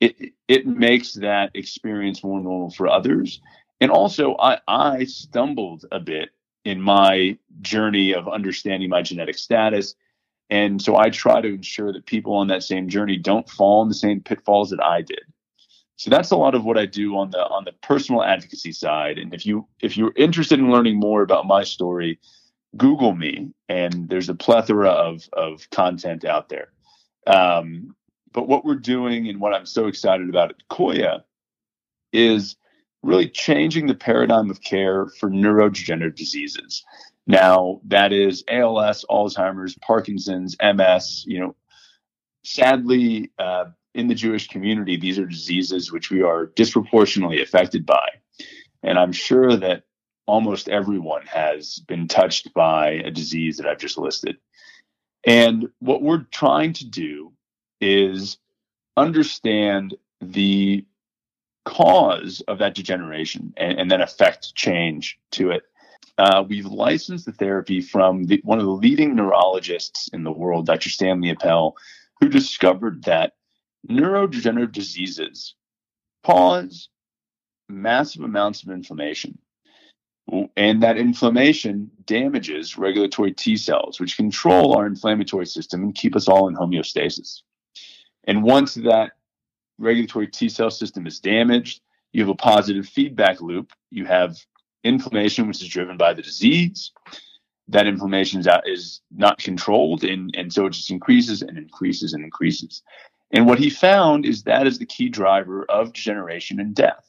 it 0.00 0.32
it 0.48 0.66
makes 0.66 1.14
that 1.14 1.50
experience 1.54 2.22
more 2.22 2.40
normal 2.40 2.70
for 2.70 2.88
others. 2.88 3.40
And 3.80 3.90
also, 3.90 4.36
I 4.38 4.58
I 4.68 5.04
stumbled 5.04 5.84
a 5.90 6.00
bit 6.00 6.30
in 6.64 6.80
my 6.80 7.36
journey 7.60 8.14
of 8.14 8.28
understanding 8.28 8.88
my 8.88 9.02
genetic 9.02 9.38
status. 9.38 9.94
And 10.50 10.80
so 10.80 10.96
I 10.96 11.10
try 11.10 11.40
to 11.40 11.48
ensure 11.48 11.92
that 11.92 12.06
people 12.06 12.34
on 12.34 12.48
that 12.48 12.62
same 12.62 12.88
journey 12.88 13.16
don't 13.16 13.48
fall 13.48 13.82
in 13.82 13.88
the 13.88 13.94
same 13.94 14.20
pitfalls 14.20 14.70
that 14.70 14.82
I 14.82 15.02
did. 15.02 15.24
So 15.96 16.10
that's 16.10 16.30
a 16.30 16.36
lot 16.36 16.54
of 16.54 16.64
what 16.64 16.76
I 16.76 16.86
do 16.86 17.16
on 17.16 17.30
the 17.30 17.46
on 17.46 17.64
the 17.64 17.72
personal 17.82 18.22
advocacy 18.22 18.72
side. 18.72 19.18
And 19.18 19.32
if 19.32 19.46
you 19.46 19.66
if 19.80 19.96
you're 19.96 20.12
interested 20.16 20.58
in 20.58 20.70
learning 20.70 20.98
more 20.98 21.22
about 21.22 21.46
my 21.46 21.64
story, 21.64 22.18
Google 22.76 23.14
me, 23.14 23.52
and 23.68 24.08
there's 24.08 24.28
a 24.28 24.34
plethora 24.34 24.90
of 24.90 25.28
of 25.32 25.68
content 25.70 26.24
out 26.24 26.48
there. 26.48 26.68
Um, 27.26 27.94
but 28.32 28.48
what 28.48 28.64
we're 28.64 28.74
doing 28.74 29.28
and 29.28 29.40
what 29.40 29.54
I'm 29.54 29.66
so 29.66 29.86
excited 29.86 30.28
about 30.28 30.50
at 30.50 30.68
Coya 30.68 31.24
is 32.12 32.56
really 33.02 33.28
changing 33.28 33.86
the 33.86 33.94
paradigm 33.94 34.50
of 34.50 34.62
care 34.62 35.06
for 35.20 35.30
neurodegenerative 35.30 36.16
diseases. 36.16 36.84
Now, 37.26 37.80
that 37.84 38.12
is 38.12 38.44
ALS, 38.48 39.04
Alzheimer's, 39.08 39.76
Parkinson's, 39.80 40.56
MS. 40.62 41.24
You 41.26 41.40
know, 41.40 41.56
sadly, 42.42 43.30
uh, 43.38 43.66
in 43.94 44.08
the 44.08 44.14
Jewish 44.14 44.48
community, 44.48 44.96
these 44.96 45.18
are 45.18 45.26
diseases 45.26 45.92
which 45.92 46.10
we 46.10 46.22
are 46.22 46.46
disproportionately 46.46 47.42
affected 47.42 47.86
by. 47.86 48.08
And 48.82 48.98
I'm 48.98 49.12
sure 49.12 49.56
that 49.56 49.84
almost 50.26 50.68
everyone 50.68 51.26
has 51.26 51.78
been 51.86 52.08
touched 52.08 52.52
by 52.54 52.90
a 52.90 53.10
disease 53.10 53.56
that 53.56 53.66
I've 53.66 53.78
just 53.78 53.98
listed. 53.98 54.36
And 55.26 55.68
what 55.78 56.02
we're 56.02 56.26
trying 56.30 56.72
to 56.74 56.86
do 56.86 57.32
is 57.80 58.38
understand 58.96 59.94
the 60.20 60.84
cause 61.64 62.42
of 62.46 62.58
that 62.58 62.74
degeneration 62.74 63.54
and, 63.56 63.78
and 63.78 63.90
then 63.90 64.00
affect 64.00 64.54
change 64.54 65.18
to 65.32 65.50
it. 65.50 65.62
Uh, 66.18 66.44
we've 66.46 66.66
licensed 66.66 67.26
the 67.26 67.32
therapy 67.32 67.80
from 67.80 68.24
the, 68.24 68.40
one 68.44 68.58
of 68.58 68.66
the 68.66 68.70
leading 68.70 69.16
neurologists 69.16 70.08
in 70.08 70.22
the 70.22 70.32
world, 70.32 70.66
Dr. 70.66 70.88
Stanley 70.88 71.30
Appel, 71.30 71.76
who 72.20 72.28
discovered 72.28 73.02
that 73.04 73.32
neurodegenerative 73.90 74.72
diseases 74.72 75.54
cause 76.24 76.88
massive 77.68 78.22
amounts 78.22 78.62
of 78.62 78.70
inflammation. 78.70 79.38
And 80.56 80.82
that 80.82 80.96
inflammation 80.96 81.90
damages 82.06 82.78
regulatory 82.78 83.32
T 83.32 83.56
cells, 83.56 84.00
which 84.00 84.16
control 84.16 84.76
our 84.76 84.86
inflammatory 84.86 85.46
system 85.46 85.82
and 85.82 85.94
keep 85.94 86.16
us 86.16 86.28
all 86.28 86.48
in 86.48 86.54
homeostasis. 86.54 87.42
And 88.24 88.42
once 88.42 88.74
that 88.74 89.12
regulatory 89.78 90.28
T 90.28 90.48
cell 90.48 90.70
system 90.70 91.06
is 91.06 91.20
damaged, 91.20 91.82
you 92.12 92.22
have 92.22 92.30
a 92.30 92.34
positive 92.34 92.88
feedback 92.88 93.42
loop. 93.42 93.72
You 93.90 94.06
have 94.06 94.36
inflammation, 94.82 95.46
which 95.46 95.60
is 95.60 95.68
driven 95.68 95.96
by 95.96 96.14
the 96.14 96.22
disease. 96.22 96.92
That 97.68 97.86
inflammation 97.86 98.42
is, 98.66 99.00
not 99.10 99.38
controlled, 99.38 100.04
and, 100.04 100.34
and 100.36 100.52
so 100.52 100.66
it 100.66 100.70
just 100.70 100.90
increases 100.90 101.42
and 101.42 101.56
increases 101.58 102.12
and 102.12 102.22
increases. 102.22 102.82
And 103.34 103.46
what 103.46 103.58
he 103.58 103.68
found 103.68 104.24
is 104.24 104.44
that 104.44 104.66
is 104.66 104.78
the 104.78 104.86
key 104.86 105.08
driver 105.08 105.64
of 105.68 105.92
degeneration 105.92 106.60
and 106.60 106.72
death. 106.72 107.04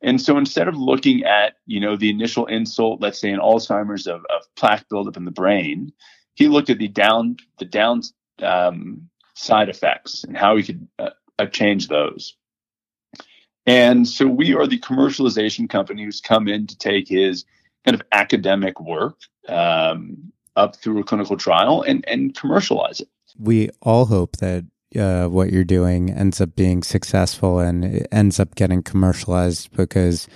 And 0.00 0.20
so 0.20 0.38
instead 0.38 0.68
of 0.68 0.76
looking 0.76 1.24
at, 1.24 1.56
you 1.66 1.80
know, 1.80 1.96
the 1.96 2.08
initial 2.08 2.46
insult, 2.46 3.02
let's 3.02 3.20
say 3.20 3.30
in 3.30 3.38
Alzheimer's 3.38 4.06
of, 4.06 4.24
of 4.34 4.42
plaque 4.56 4.88
buildup 4.88 5.18
in 5.18 5.26
the 5.26 5.30
brain, 5.30 5.92
he 6.34 6.48
looked 6.48 6.70
at 6.70 6.78
the 6.78 6.88
down 6.88 7.36
the 7.58 7.66
down 7.66 8.02
um, 8.42 9.10
side 9.34 9.68
effects 9.68 10.24
and 10.24 10.34
how 10.36 10.56
he 10.56 10.62
could 10.62 10.88
uh, 10.98 11.10
uh, 11.38 11.46
change 11.46 11.88
those. 11.88 12.34
And 13.66 14.08
so 14.08 14.26
we 14.26 14.54
are 14.54 14.66
the 14.66 14.80
commercialization 14.80 15.68
company 15.68 16.04
who's 16.04 16.22
come 16.22 16.48
in 16.48 16.66
to 16.68 16.78
take 16.78 17.06
his 17.06 17.44
kind 17.84 17.94
of 17.94 18.02
academic 18.12 18.80
work 18.80 19.18
um, 19.46 20.32
up 20.56 20.76
through 20.76 21.00
a 21.00 21.04
clinical 21.04 21.36
trial 21.36 21.82
and, 21.82 22.02
and 22.08 22.34
commercialize 22.34 23.00
it. 23.00 23.08
We 23.38 23.68
all 23.82 24.06
hope 24.06 24.38
that 24.38 24.64
uh, 24.96 25.26
what 25.26 25.50
you're 25.50 25.64
doing 25.64 26.10
ends 26.10 26.40
up 26.40 26.54
being 26.56 26.82
successful 26.82 27.58
and 27.60 27.84
it 27.84 28.08
ends 28.10 28.40
up 28.40 28.54
getting 28.54 28.82
commercialized 28.82 29.70
because 29.76 30.28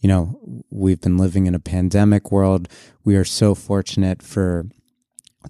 you 0.00 0.08
know 0.08 0.38
we've 0.70 1.00
been 1.00 1.18
living 1.18 1.46
in 1.46 1.54
a 1.54 1.60
pandemic 1.60 2.30
world. 2.32 2.68
We 3.04 3.16
are 3.16 3.24
so 3.24 3.54
fortunate 3.54 4.22
for 4.22 4.66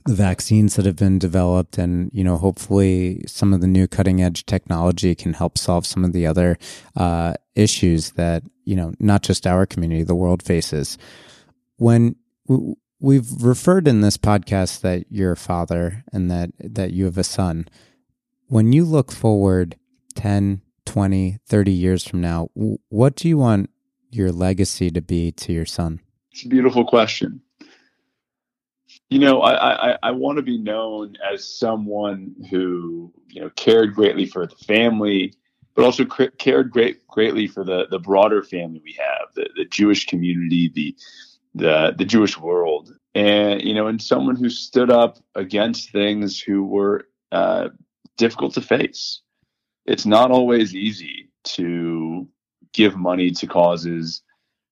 the 0.05 0.15
vaccines 0.15 0.77
that 0.77 0.87
have 0.87 0.97
been 0.97 1.19
developed 1.19 1.79
and 1.79 2.11
you 2.13 2.23
know 2.23 2.37
hopefully 2.37 3.23
some 3.27 3.53
of 3.53 3.61
the 3.61 3.67
new 3.67 3.87
cutting 3.87 4.23
edge 4.23 4.45
technology 4.47 5.15
can 5.15 5.33
help 5.33 5.57
solve 5.59 5.87
some 5.87 6.05
of 6.05 6.13
the 6.13 6.27
other 6.27 6.59
uh, 6.97 7.35
issues 7.55 8.13
that 8.13 8.43
you 8.65 8.77
know 8.77 8.93
not 8.99 9.23
just 9.23 9.47
our 9.47 9.67
community 9.67 10.03
the 10.03 10.15
world 10.15 10.43
faces. 10.43 10.99
When 11.77 12.17
we've 13.01 13.31
referred 13.41 13.87
in 13.87 14.01
this 14.01 14.17
podcast 14.17 14.81
that 14.81 15.05
you're 15.11 15.33
a 15.33 15.37
father 15.37 16.05
and 16.13 16.31
that 16.31 16.51
that 16.59 16.93
you 16.93 17.05
have 17.05 17.19
a 17.19 17.25
son 17.25 17.69
when 18.49 18.73
you 18.73 18.85
look 18.85 19.13
forward 19.13 19.77
10, 20.15 20.63
20, 20.87 21.39
30 21.47 21.71
years 21.71 22.07
from 22.07 22.21
now, 22.21 22.49
what 22.89 23.15
do 23.15 23.29
you 23.29 23.39
want 23.39 23.71
your 24.11 24.33
legacy 24.33 24.91
to 24.91 25.01
be 25.01 25.31
to 25.33 25.53
your 25.53 25.67
son? 25.67 26.01
It's 26.33 26.45
a 26.45 26.49
beautiful 26.49 26.85
question. 26.85 27.43
You 29.11 29.19
know, 29.19 29.41
I, 29.41 29.93
I, 29.93 29.99
I 30.03 30.11
want 30.11 30.37
to 30.37 30.43
be 30.43 30.59
known 30.59 31.17
as 31.33 31.59
someone 31.59 32.35
who, 32.51 33.13
you 33.29 33.41
know, 33.41 33.51
cared 33.51 33.95
greatly 33.95 34.27
for 34.27 34.47
the 34.47 34.57
family, 34.57 35.35
but 35.75 35.85
also 35.85 36.05
cared 36.05 36.71
great, 36.71 37.07
greatly 37.07 37.47
for 37.47 37.65
the, 37.65 37.87
the 37.91 37.99
broader 37.99 38.43
family 38.43 38.81
we 38.85 38.97
have, 38.99 39.29
the, 39.35 39.49
the 39.57 39.65
Jewish 39.67 40.07
community, 40.07 40.71
the, 40.75 40.97
the, 41.55 41.95
the 41.97 42.05
Jewish 42.05 42.39
world. 42.39 42.93
And, 43.15 43.63
you 43.63 43.75
know, 43.75 43.87
and 43.87 44.01
someone 44.01 44.37
who 44.37 44.51
stood 44.51 44.91
up 44.91 45.19
against 45.35 45.91
things 45.91 46.41
who 46.41 46.65
were 46.65 47.09
uh, 47.33 47.69
difficult 48.19 48.55
to 48.55 48.61
face. 48.61 49.23
It's 49.87 50.05
not 50.05 50.31
always 50.31 50.75
easy 50.75 51.31
to 51.45 52.29
give 52.75 52.97
money 52.97 53.31
to 53.31 53.47
causes. 53.47 54.23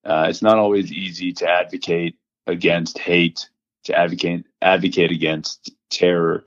Uh, 0.04 0.26
it's 0.28 0.42
not 0.42 0.58
always 0.58 0.92
easy 0.92 1.32
to 1.32 1.48
advocate 1.48 2.16
against 2.46 2.98
hate, 2.98 3.48
to 3.84 3.98
advocate 3.98 4.44
advocate 4.60 5.10
against 5.10 5.70
terror. 5.90 6.44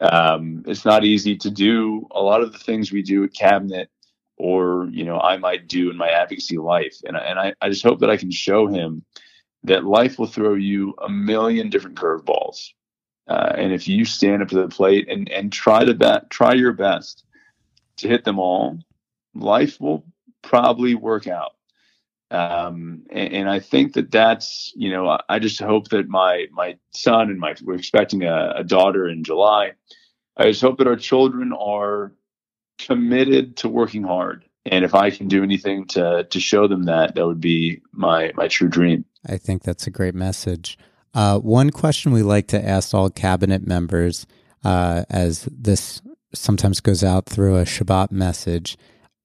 Um, 0.00 0.62
it's 0.66 0.84
not 0.84 1.04
easy 1.04 1.36
to 1.38 1.50
do 1.50 2.06
a 2.10 2.20
lot 2.20 2.42
of 2.42 2.52
the 2.52 2.58
things 2.58 2.92
we 2.92 3.02
do 3.02 3.24
at 3.24 3.32
cabinet 3.32 3.88
or 4.36 4.88
you 4.90 5.04
know 5.04 5.18
I 5.18 5.36
might 5.36 5.68
do 5.68 5.90
in 5.90 5.96
my 5.96 6.08
advocacy 6.08 6.58
life. 6.58 6.96
And, 7.04 7.16
and 7.16 7.38
I, 7.38 7.54
I 7.60 7.68
just 7.68 7.84
hope 7.84 8.00
that 8.00 8.10
I 8.10 8.16
can 8.16 8.30
show 8.30 8.66
him 8.66 9.04
that 9.64 9.84
life 9.84 10.18
will 10.18 10.26
throw 10.26 10.54
you 10.54 10.94
a 11.02 11.08
million 11.08 11.70
different 11.70 11.96
curveballs. 11.96 12.70
Uh, 13.28 13.52
and 13.56 13.72
if 13.72 13.86
you 13.86 14.04
stand 14.04 14.42
up 14.42 14.48
to 14.48 14.56
the 14.56 14.68
plate 14.68 15.08
and, 15.08 15.28
and 15.30 15.52
try 15.52 15.84
to 15.84 16.22
try 16.30 16.54
your 16.54 16.72
best 16.72 17.24
to 17.96 18.08
hit 18.08 18.24
them 18.24 18.38
all, 18.38 18.78
life 19.34 19.80
will 19.80 20.04
probably 20.42 20.94
work 20.94 21.26
out. 21.26 21.52
Um, 22.30 23.02
and, 23.10 23.32
and, 23.34 23.50
I 23.50 23.60
think 23.60 23.92
that 23.92 24.10
that's, 24.10 24.72
you 24.74 24.90
know, 24.90 25.18
I 25.28 25.38
just 25.38 25.60
hope 25.60 25.88
that 25.88 26.08
my, 26.08 26.46
my 26.50 26.78
son 26.92 27.28
and 27.28 27.38
my, 27.38 27.54
we're 27.62 27.74
expecting 27.74 28.22
a, 28.22 28.54
a 28.56 28.64
daughter 28.64 29.06
in 29.06 29.22
July. 29.22 29.72
I 30.38 30.44
just 30.44 30.62
hope 30.62 30.78
that 30.78 30.86
our 30.86 30.96
children 30.96 31.52
are 31.52 32.14
committed 32.78 33.58
to 33.58 33.68
working 33.68 34.02
hard. 34.02 34.46
And 34.64 34.82
if 34.82 34.94
I 34.94 35.10
can 35.10 35.28
do 35.28 35.42
anything 35.42 35.86
to, 35.88 36.24
to 36.24 36.40
show 36.40 36.66
them 36.68 36.84
that, 36.84 37.16
that 37.16 37.26
would 37.26 37.40
be 37.40 37.82
my, 37.92 38.32
my 38.34 38.48
true 38.48 38.68
dream. 38.68 39.04
I 39.26 39.36
think 39.36 39.62
that's 39.62 39.86
a 39.86 39.90
great 39.90 40.14
message. 40.14 40.78
Uh, 41.14 41.38
one 41.38 41.70
question 41.70 42.12
we 42.12 42.22
like 42.22 42.48
to 42.48 42.68
ask 42.68 42.94
all 42.94 43.10
cabinet 43.10 43.66
members, 43.66 44.26
uh, 44.64 45.04
as 45.10 45.48
this 45.50 46.00
sometimes 46.34 46.80
goes 46.80 47.04
out 47.04 47.26
through 47.26 47.56
a 47.56 47.64
Shabbat 47.64 48.10
message, 48.10 48.78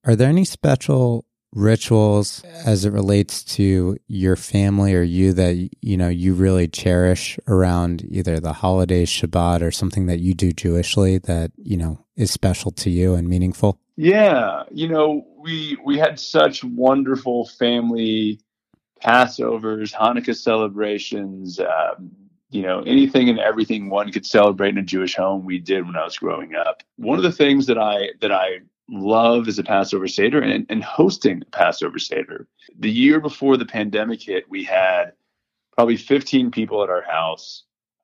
are 0.03 0.15
there 0.15 0.29
any 0.29 0.45
special 0.45 1.25
rituals 1.53 2.43
as 2.65 2.85
it 2.85 2.91
relates 2.91 3.43
to 3.43 3.97
your 4.07 4.35
family 4.35 4.93
or 4.93 5.01
you 5.01 5.33
that 5.33 5.69
you 5.81 5.97
know 5.97 6.09
you 6.09 6.33
really 6.33 6.67
cherish 6.67 7.39
around 7.47 8.05
either 8.09 8.39
the 8.39 8.53
holiday 8.53 9.05
Shabbat, 9.05 9.61
or 9.61 9.71
something 9.71 10.07
that 10.07 10.19
you 10.19 10.33
do 10.33 10.51
Jewishly 10.51 11.21
that 11.23 11.51
you 11.57 11.77
know 11.77 12.05
is 12.15 12.31
special 12.31 12.71
to 12.71 12.89
you 12.89 13.15
and 13.15 13.27
meaningful? 13.27 13.79
Yeah, 13.95 14.63
you 14.71 14.87
know 14.87 15.25
we 15.39 15.77
we 15.83 15.97
had 15.97 16.19
such 16.19 16.63
wonderful 16.63 17.47
family 17.47 18.39
Passovers, 19.01 19.93
Hanukkah 19.93 20.35
celebrations, 20.35 21.59
um, 21.59 22.11
you 22.49 22.61
know, 22.61 22.81
anything 22.81 23.29
and 23.29 23.39
everything 23.39 23.89
one 23.89 24.11
could 24.11 24.25
celebrate 24.25 24.69
in 24.69 24.77
a 24.77 24.83
Jewish 24.83 25.15
home, 25.15 25.43
we 25.45 25.59
did 25.59 25.85
when 25.85 25.95
I 25.95 26.03
was 26.03 26.17
growing 26.17 26.55
up. 26.55 26.83
One 26.95 27.17
of 27.17 27.23
the 27.23 27.31
things 27.31 27.65
that 27.67 27.77
I 27.77 28.09
that 28.21 28.31
I 28.31 28.59
love 28.89 29.47
is 29.47 29.59
a 29.59 29.63
Passover 29.63 30.07
Seder 30.07 30.41
and, 30.41 30.65
and 30.69 30.83
hosting 30.83 31.41
a 31.41 31.51
Passover 31.51 31.99
Seder. 31.99 32.47
The 32.79 32.91
year 32.91 33.19
before 33.19 33.57
the 33.57 33.65
pandemic 33.65 34.21
hit, 34.21 34.49
we 34.49 34.63
had 34.63 35.11
probably 35.75 35.97
15 35.97 36.51
people 36.51 36.83
at 36.83 36.89
our 36.89 37.03
house, 37.03 37.63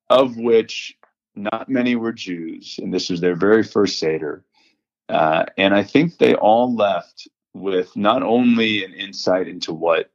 of 0.09 0.35
which 0.35 0.97
not 1.35 1.69
many 1.69 1.95
were 1.95 2.11
Jews, 2.11 2.79
and 2.81 2.93
this 2.93 3.09
was 3.09 3.21
their 3.21 3.35
very 3.35 3.63
first 3.63 3.97
Seder. 3.97 4.43
Uh, 5.09 5.45
and 5.57 5.73
I 5.73 5.83
think 5.83 6.17
they 6.17 6.35
all 6.35 6.75
left 6.75 7.27
with 7.53 7.95
not 7.95 8.23
only 8.23 8.83
an 8.83 8.93
insight 8.93 9.47
into 9.47 9.73
what 9.73 10.11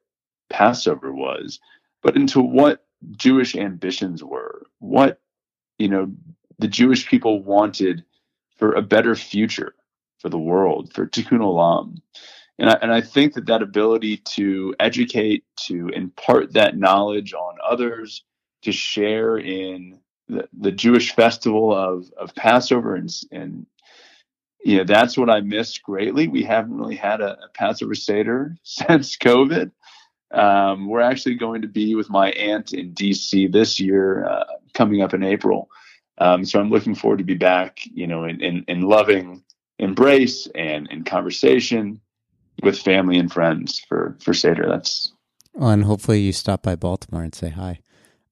Passover 0.50 1.12
was, 1.12 1.60
but 2.02 2.16
into 2.16 2.40
what 2.40 2.86
Jewish 3.12 3.54
ambitions 3.54 4.22
were, 4.22 4.66
what 4.78 5.20
you 5.78 5.88
know 5.88 6.10
the 6.58 6.68
Jewish 6.68 7.06
people 7.08 7.42
wanted 7.42 8.04
for 8.56 8.72
a 8.72 8.82
better 8.82 9.14
future 9.14 9.74
for 10.18 10.28
the 10.28 10.38
world, 10.38 10.92
for 10.92 11.06
Tikkun 11.06 11.38
Olam. 11.38 11.98
And 12.58 12.70
I, 12.70 12.78
and 12.82 12.92
I 12.92 13.00
think 13.00 13.34
that 13.34 13.46
that 13.46 13.62
ability 13.62 14.16
to 14.16 14.74
educate, 14.80 15.44
to 15.66 15.88
impart 15.90 16.54
that 16.54 16.76
knowledge 16.76 17.32
on 17.32 17.56
others, 17.64 18.24
to 18.62 18.72
share 18.72 19.38
in 19.38 20.00
the, 20.26 20.48
the 20.58 20.72
Jewish 20.72 21.14
festival 21.14 21.72
of, 21.72 22.10
of 22.18 22.34
Passover 22.34 22.96
and, 22.96 23.10
and 23.30 23.66
you 24.64 24.78
know, 24.78 24.84
that's 24.84 25.16
what 25.16 25.30
I 25.30 25.40
missed 25.40 25.84
greatly. 25.84 26.26
We 26.26 26.42
haven't 26.42 26.76
really 26.76 26.96
had 26.96 27.20
a, 27.20 27.38
a 27.44 27.48
Passover 27.54 27.94
Seder 27.94 28.56
since 28.64 29.16
COVID. 29.16 29.70
Um, 30.30 30.88
we're 30.88 31.00
actually 31.00 31.36
going 31.36 31.62
to 31.62 31.68
be 31.68 31.94
with 31.94 32.10
my 32.10 32.30
aunt 32.32 32.72
in 32.72 32.92
DC 32.92 33.50
this 33.50 33.80
year, 33.80 34.26
uh, 34.26 34.44
coming 34.74 35.02
up 35.02 35.14
in 35.14 35.22
April. 35.22 35.70
Um, 36.18 36.44
so 36.44 36.60
I'm 36.60 36.70
looking 36.70 36.94
forward 36.94 37.18
to 37.18 37.24
be 37.24 37.34
back, 37.34 37.80
you 37.84 38.06
know, 38.06 38.24
in, 38.24 38.40
in, 38.42 38.64
in 38.68 38.82
loving 38.82 39.42
embrace 39.78 40.48
and 40.54 40.90
in 40.90 41.04
conversation 41.04 42.00
with 42.62 42.78
family 42.78 43.18
and 43.18 43.32
friends 43.32 43.80
for 43.88 44.16
for 44.20 44.34
Seder. 44.34 44.66
That's 44.68 45.12
well, 45.54 45.70
and 45.70 45.84
hopefully 45.84 46.20
you 46.20 46.32
stop 46.32 46.62
by 46.62 46.76
Baltimore 46.76 47.22
and 47.22 47.34
say 47.34 47.50
hi. 47.50 47.80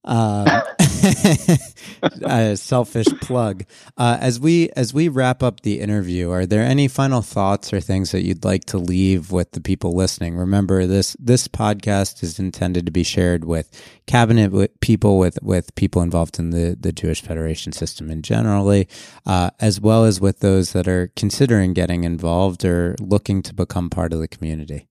Um, 0.06 0.46
a 2.22 2.56
selfish 2.56 3.06
plug. 3.20 3.64
Uh, 3.96 4.18
as 4.20 4.38
we 4.38 4.70
as 4.70 4.94
we 4.94 5.08
wrap 5.08 5.42
up 5.42 5.60
the 5.60 5.80
interview, 5.80 6.30
are 6.30 6.46
there 6.46 6.62
any 6.62 6.88
final 6.88 7.22
thoughts 7.22 7.72
or 7.72 7.80
things 7.80 8.12
that 8.12 8.22
you'd 8.22 8.44
like 8.44 8.64
to 8.66 8.78
leave 8.78 9.32
with 9.32 9.52
the 9.52 9.60
people 9.60 9.94
listening? 9.94 10.36
Remember 10.36 10.86
this 10.86 11.16
this 11.18 11.48
podcast 11.48 12.22
is 12.22 12.38
intended 12.38 12.86
to 12.86 12.92
be 12.92 13.02
shared 13.02 13.44
with 13.44 13.70
cabinet 14.06 14.52
with 14.52 14.78
people 14.80 15.18
with 15.18 15.38
with 15.42 15.74
people 15.74 16.02
involved 16.02 16.38
in 16.38 16.50
the 16.50 16.76
the 16.78 16.92
Jewish 16.92 17.22
Federation 17.22 17.72
system 17.72 18.10
in 18.10 18.22
generally, 18.22 18.88
uh, 19.26 19.50
as 19.60 19.80
well 19.80 20.04
as 20.04 20.20
with 20.20 20.40
those 20.40 20.72
that 20.72 20.88
are 20.88 21.12
considering 21.16 21.72
getting 21.72 22.04
involved 22.04 22.64
or 22.64 22.94
looking 23.00 23.42
to 23.42 23.54
become 23.54 23.90
part 23.90 24.12
of 24.12 24.20
the 24.20 24.28
community. 24.28 24.88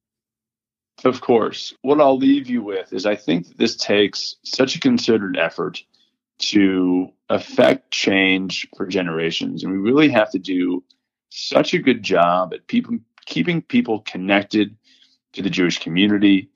Of 1.04 1.22
course. 1.22 1.74
What 1.82 2.00
I'll 2.00 2.18
leave 2.18 2.48
you 2.48 2.64
with 2.64 2.94
is 2.94 3.06
I 3.06 3.16
think 3.16 3.58
this 3.58 3.76
takes 3.76 4.38
such 4.44 4.76
a 4.76 4.80
considered 4.80 5.38
effort 5.38 5.84
to 6.38 7.10
affect 7.30 7.92
change 7.92 8.68
for 8.76 8.86
generations. 8.88 9.64
And 9.64 9.72
we 9.72 9.80
really 9.80 10.10
have 10.10 10.32
to 10.32 10.40
do 10.40 10.84
such 11.30 11.74
a 11.74 11.80
good 11.80 12.02
job 12.02 12.54
at 12.54 12.68
people 12.68 12.98
keeping 13.26 13.62
people 13.62 14.00
connected 14.02 14.78
to 15.34 15.42
the 15.42 15.50
Jewish 15.50 15.80
community, 15.80 16.50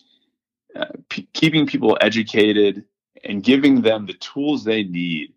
uh, 0.75 0.85
p- 1.09 1.27
keeping 1.33 1.65
people 1.65 1.97
educated, 1.99 2.85
and 3.23 3.43
giving 3.43 3.81
them 3.81 4.05
the 4.05 4.13
tools 4.13 4.63
they 4.63 4.83
need 4.83 5.33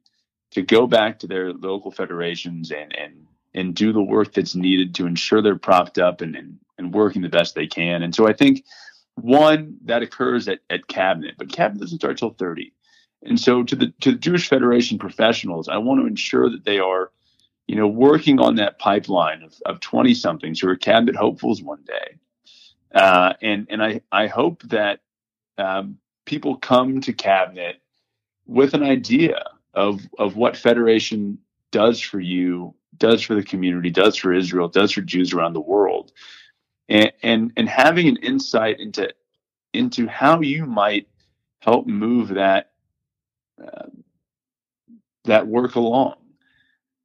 to 0.53 0.63
go 0.63 0.87
back 0.87 1.19
to 1.19 1.27
their 1.27 1.53
local 1.53 1.91
federations 1.91 2.71
and 2.71 2.95
and 2.97 3.27
and 3.55 3.75
do 3.75 3.93
the 3.93 4.03
work 4.03 4.33
that's 4.33 4.55
needed 4.55 4.95
to 4.95 5.07
ensure 5.07 5.43
they're 5.43 5.59
propped 5.59 5.99
up 5.99 6.21
and, 6.23 6.35
and, 6.35 6.59
and 6.79 6.95
working 6.95 7.21
the 7.21 7.29
best 7.29 7.55
they 7.55 7.67
can. 7.67 8.03
And 8.03 8.15
so 8.15 8.27
I 8.27 8.33
think 8.33 8.65
one 9.17 9.77
that 9.85 10.03
occurs 10.03 10.49
at, 10.49 10.61
at 10.71 10.87
cabinet, 10.89 11.35
but 11.39 11.53
cabinet 11.53 11.81
doesn't 11.81 11.99
start 11.99 12.19
till 12.19 12.31
30. 12.31 12.73
And 13.25 13.39
so 13.39 13.63
to 13.63 13.77
the 13.77 13.93
to 14.01 14.13
the 14.13 14.19
Jewish 14.19 14.49
Federation 14.49 14.99
professionals, 14.99 15.69
I 15.69 15.77
want 15.79 16.01
to 16.01 16.07
ensure 16.07 16.51
that 16.51 16.65
they 16.65 16.79
are, 16.79 17.11
you 17.67 17.77
know, 17.77 17.87
working 17.87 18.41
on 18.41 18.57
that 18.57 18.79
pipeline 18.79 19.43
of, 19.43 19.55
of 19.65 19.81
20 19.81 20.15
somethings 20.15 20.61
who 20.61 20.69
are 20.69 20.77
cabinet 20.77 21.15
hopefuls 21.15 21.63
one 21.63 21.85
day. 21.85 22.19
Uh, 22.95 23.35
and 23.41 23.67
and 23.71 23.83
I, 23.83 24.01
I 24.11 24.27
hope 24.27 24.63
that 24.65 25.01
um, 25.57 25.99
people 26.25 26.57
come 26.57 27.01
to 27.03 27.13
cabinet 27.13 27.81
with 28.47 28.75
an 28.75 28.83
idea 28.83 29.45
of 29.73 30.01
of 30.19 30.37
what 30.37 30.57
federation 30.57 31.39
does 31.71 32.01
for 32.01 32.19
you, 32.19 32.75
does 32.99 33.23
for 33.23 33.35
the 33.35 33.43
community, 33.43 33.89
does 33.89 34.17
for 34.17 34.33
Israel, 34.33 34.69
does 34.69 34.93
for 34.93 35.01
Jews 35.01 35.33
around 35.33 35.53
the 35.53 35.61
world 35.61 36.13
and 36.93 37.13
and, 37.23 37.53
and 37.57 37.69
having 37.69 38.07
an 38.07 38.17
insight 38.19 38.79
into 38.79 39.13
into 39.73 40.07
how 40.07 40.41
you 40.41 40.67
might 40.67 41.09
help 41.61 41.87
move 41.87 42.29
that 42.29 42.73
uh, 43.63 43.87
that 45.25 45.47
work 45.47 45.75
along. 45.75 46.17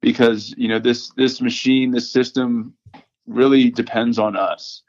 Because 0.00 0.54
you 0.56 0.68
know 0.68 0.78
this 0.78 1.10
this 1.16 1.40
machine 1.40 1.90
this 1.90 2.12
system 2.12 2.74
really 3.26 3.70
depends 3.70 4.18
on 4.18 4.36
us 4.36 4.82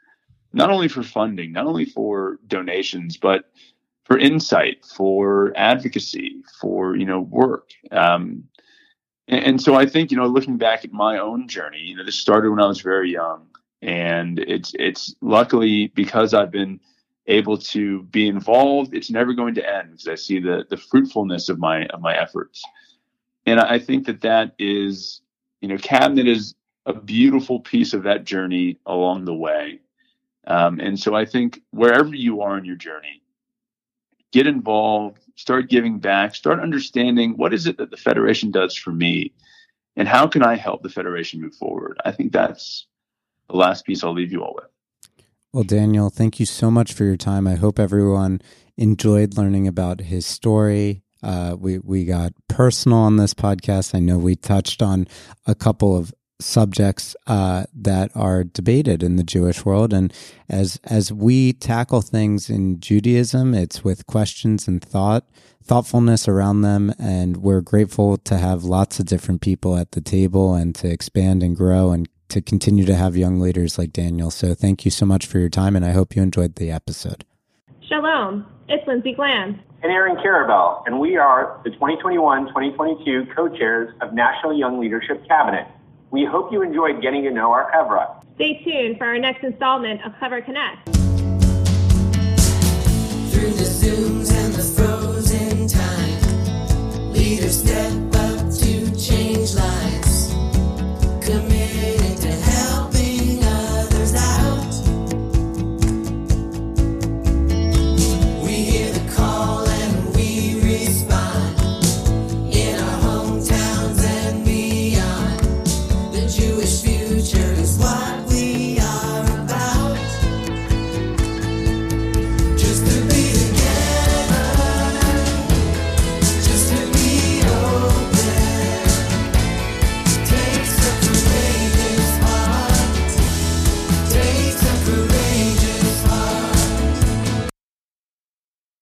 not 0.52 0.70
only 0.70 0.88
for 0.88 1.02
funding 1.02 1.52
not 1.52 1.66
only 1.66 1.84
for 1.84 2.38
donations 2.46 3.16
but 3.16 3.50
for 4.04 4.18
insight 4.18 4.84
for 4.84 5.52
advocacy 5.56 6.42
for 6.60 6.96
you 6.96 7.04
know 7.04 7.20
work. 7.20 7.70
Um, 7.90 8.44
and, 9.28 9.44
and 9.44 9.62
so 9.62 9.74
i 9.74 9.84
think 9.84 10.10
you 10.10 10.16
know 10.16 10.26
looking 10.26 10.56
back 10.56 10.84
at 10.84 10.92
my 10.92 11.18
own 11.18 11.48
journey 11.48 11.80
you 11.80 11.96
know 11.96 12.04
this 12.04 12.16
started 12.16 12.50
when 12.50 12.60
i 12.60 12.66
was 12.66 12.80
very 12.80 13.12
young 13.12 13.49
and 13.82 14.38
it's 14.38 14.72
it's 14.78 15.14
luckily 15.20 15.88
because 15.88 16.34
I've 16.34 16.50
been 16.50 16.80
able 17.26 17.58
to 17.58 18.02
be 18.04 18.28
involved. 18.28 18.94
It's 18.94 19.10
never 19.10 19.32
going 19.32 19.54
to 19.54 19.68
end 19.68 19.92
because 19.92 20.08
I 20.08 20.14
see 20.14 20.40
the 20.40 20.64
the 20.68 20.76
fruitfulness 20.76 21.48
of 21.48 21.58
my 21.58 21.86
of 21.86 22.00
my 22.00 22.16
efforts, 22.16 22.62
and 23.46 23.60
I 23.60 23.78
think 23.78 24.06
that 24.06 24.20
that 24.22 24.54
is 24.58 25.22
you 25.60 25.68
know 25.68 25.78
cabinet 25.78 26.26
is 26.26 26.54
a 26.86 26.92
beautiful 26.92 27.60
piece 27.60 27.92
of 27.94 28.02
that 28.04 28.24
journey 28.24 28.78
along 28.86 29.24
the 29.24 29.34
way. 29.34 29.80
Um, 30.46 30.80
and 30.80 30.98
so 30.98 31.14
I 31.14 31.24
think 31.24 31.60
wherever 31.70 32.14
you 32.14 32.40
are 32.40 32.56
in 32.56 32.64
your 32.64 32.76
journey, 32.76 33.22
get 34.32 34.46
involved, 34.46 35.18
start 35.36 35.68
giving 35.68 35.98
back, 35.98 36.34
start 36.34 36.60
understanding 36.60 37.36
what 37.36 37.52
is 37.52 37.66
it 37.66 37.76
that 37.78 37.90
the 37.90 37.96
Federation 37.96 38.50
does 38.50 38.74
for 38.74 38.90
me, 38.90 39.32
and 39.96 40.08
how 40.08 40.26
can 40.26 40.42
I 40.42 40.56
help 40.56 40.82
the 40.82 40.88
Federation 40.88 41.40
move 41.40 41.54
forward. 41.54 42.00
I 42.04 42.12
think 42.12 42.32
that's 42.32 42.86
the 43.50 43.56
last 43.56 43.84
piece 43.84 44.04
I'll 44.04 44.12
leave 44.12 44.32
you 44.32 44.42
all 44.42 44.54
with. 44.54 44.70
Well, 45.52 45.64
Daniel, 45.64 46.10
thank 46.10 46.38
you 46.38 46.46
so 46.46 46.70
much 46.70 46.92
for 46.92 47.04
your 47.04 47.16
time. 47.16 47.46
I 47.46 47.56
hope 47.56 47.78
everyone 47.78 48.40
enjoyed 48.76 49.36
learning 49.36 49.66
about 49.66 50.00
his 50.00 50.24
story. 50.24 51.02
Uh, 51.22 51.56
we 51.58 51.78
we 51.78 52.04
got 52.04 52.32
personal 52.48 52.98
on 52.98 53.16
this 53.16 53.34
podcast. 53.34 53.94
I 53.94 53.98
know 53.98 54.16
we 54.16 54.36
touched 54.36 54.80
on 54.80 55.06
a 55.46 55.54
couple 55.54 55.96
of 55.96 56.14
subjects 56.40 57.14
uh, 57.26 57.64
that 57.74 58.10
are 58.14 58.44
debated 58.44 59.02
in 59.02 59.16
the 59.16 59.24
Jewish 59.24 59.64
world, 59.64 59.92
and 59.92 60.14
as 60.48 60.80
as 60.84 61.12
we 61.12 61.52
tackle 61.52 62.00
things 62.00 62.48
in 62.48 62.80
Judaism, 62.80 63.52
it's 63.52 63.84
with 63.84 64.06
questions 64.06 64.68
and 64.68 64.82
thought 64.82 65.26
thoughtfulness 65.62 66.26
around 66.26 66.62
them, 66.62 66.94
and 66.98 67.38
we're 67.38 67.60
grateful 67.60 68.16
to 68.16 68.38
have 68.38 68.64
lots 68.64 68.98
of 68.98 69.06
different 69.06 69.40
people 69.40 69.76
at 69.76 69.92
the 69.92 70.00
table 70.00 70.54
and 70.54 70.74
to 70.76 70.88
expand 70.88 71.42
and 71.42 71.56
grow 71.56 71.90
and 71.90 72.08
to 72.30 72.40
continue 72.40 72.84
to 72.86 72.94
have 72.94 73.16
young 73.16 73.40
leaders 73.40 73.78
like 73.78 73.92
Daniel. 73.92 74.30
So 74.30 74.54
thank 74.54 74.84
you 74.84 74.90
so 74.90 75.04
much 75.04 75.26
for 75.26 75.38
your 75.38 75.48
time, 75.48 75.76
and 75.76 75.84
I 75.84 75.90
hope 75.90 76.16
you 76.16 76.22
enjoyed 76.22 76.56
the 76.56 76.70
episode. 76.70 77.24
Shalom. 77.88 78.46
It's 78.68 78.86
Lindsay 78.86 79.14
Glan. 79.14 79.60
And 79.82 79.90
Aaron 79.90 80.16
Carabel, 80.16 80.84
and 80.86 81.00
we 81.00 81.16
are 81.16 81.60
the 81.64 81.70
2021 81.70 82.46
2022 82.48 83.26
co 83.34 83.48
chairs 83.48 83.92
of 84.00 84.12
National 84.12 84.56
Young 84.56 84.78
Leadership 84.78 85.26
Cabinet. 85.26 85.66
We 86.10 86.24
hope 86.24 86.52
you 86.52 86.62
enjoyed 86.62 87.02
getting 87.02 87.24
to 87.24 87.30
know 87.30 87.50
our 87.50 87.70
Hevra. 87.72 88.22
Stay 88.36 88.62
tuned 88.62 88.98
for 88.98 89.06
our 89.06 89.18
next 89.18 89.42
installment 89.42 90.04
of 90.04 90.12
Hevre 90.14 90.42
Connect. 90.42 90.84
Through 93.32 93.50
the 93.50 93.64
Zooms 93.64 94.32
and 94.32 94.54
the 94.54 94.62
frozen 94.62 95.66
time, 95.66 97.12
leaders 97.12 97.62
step 97.62 98.19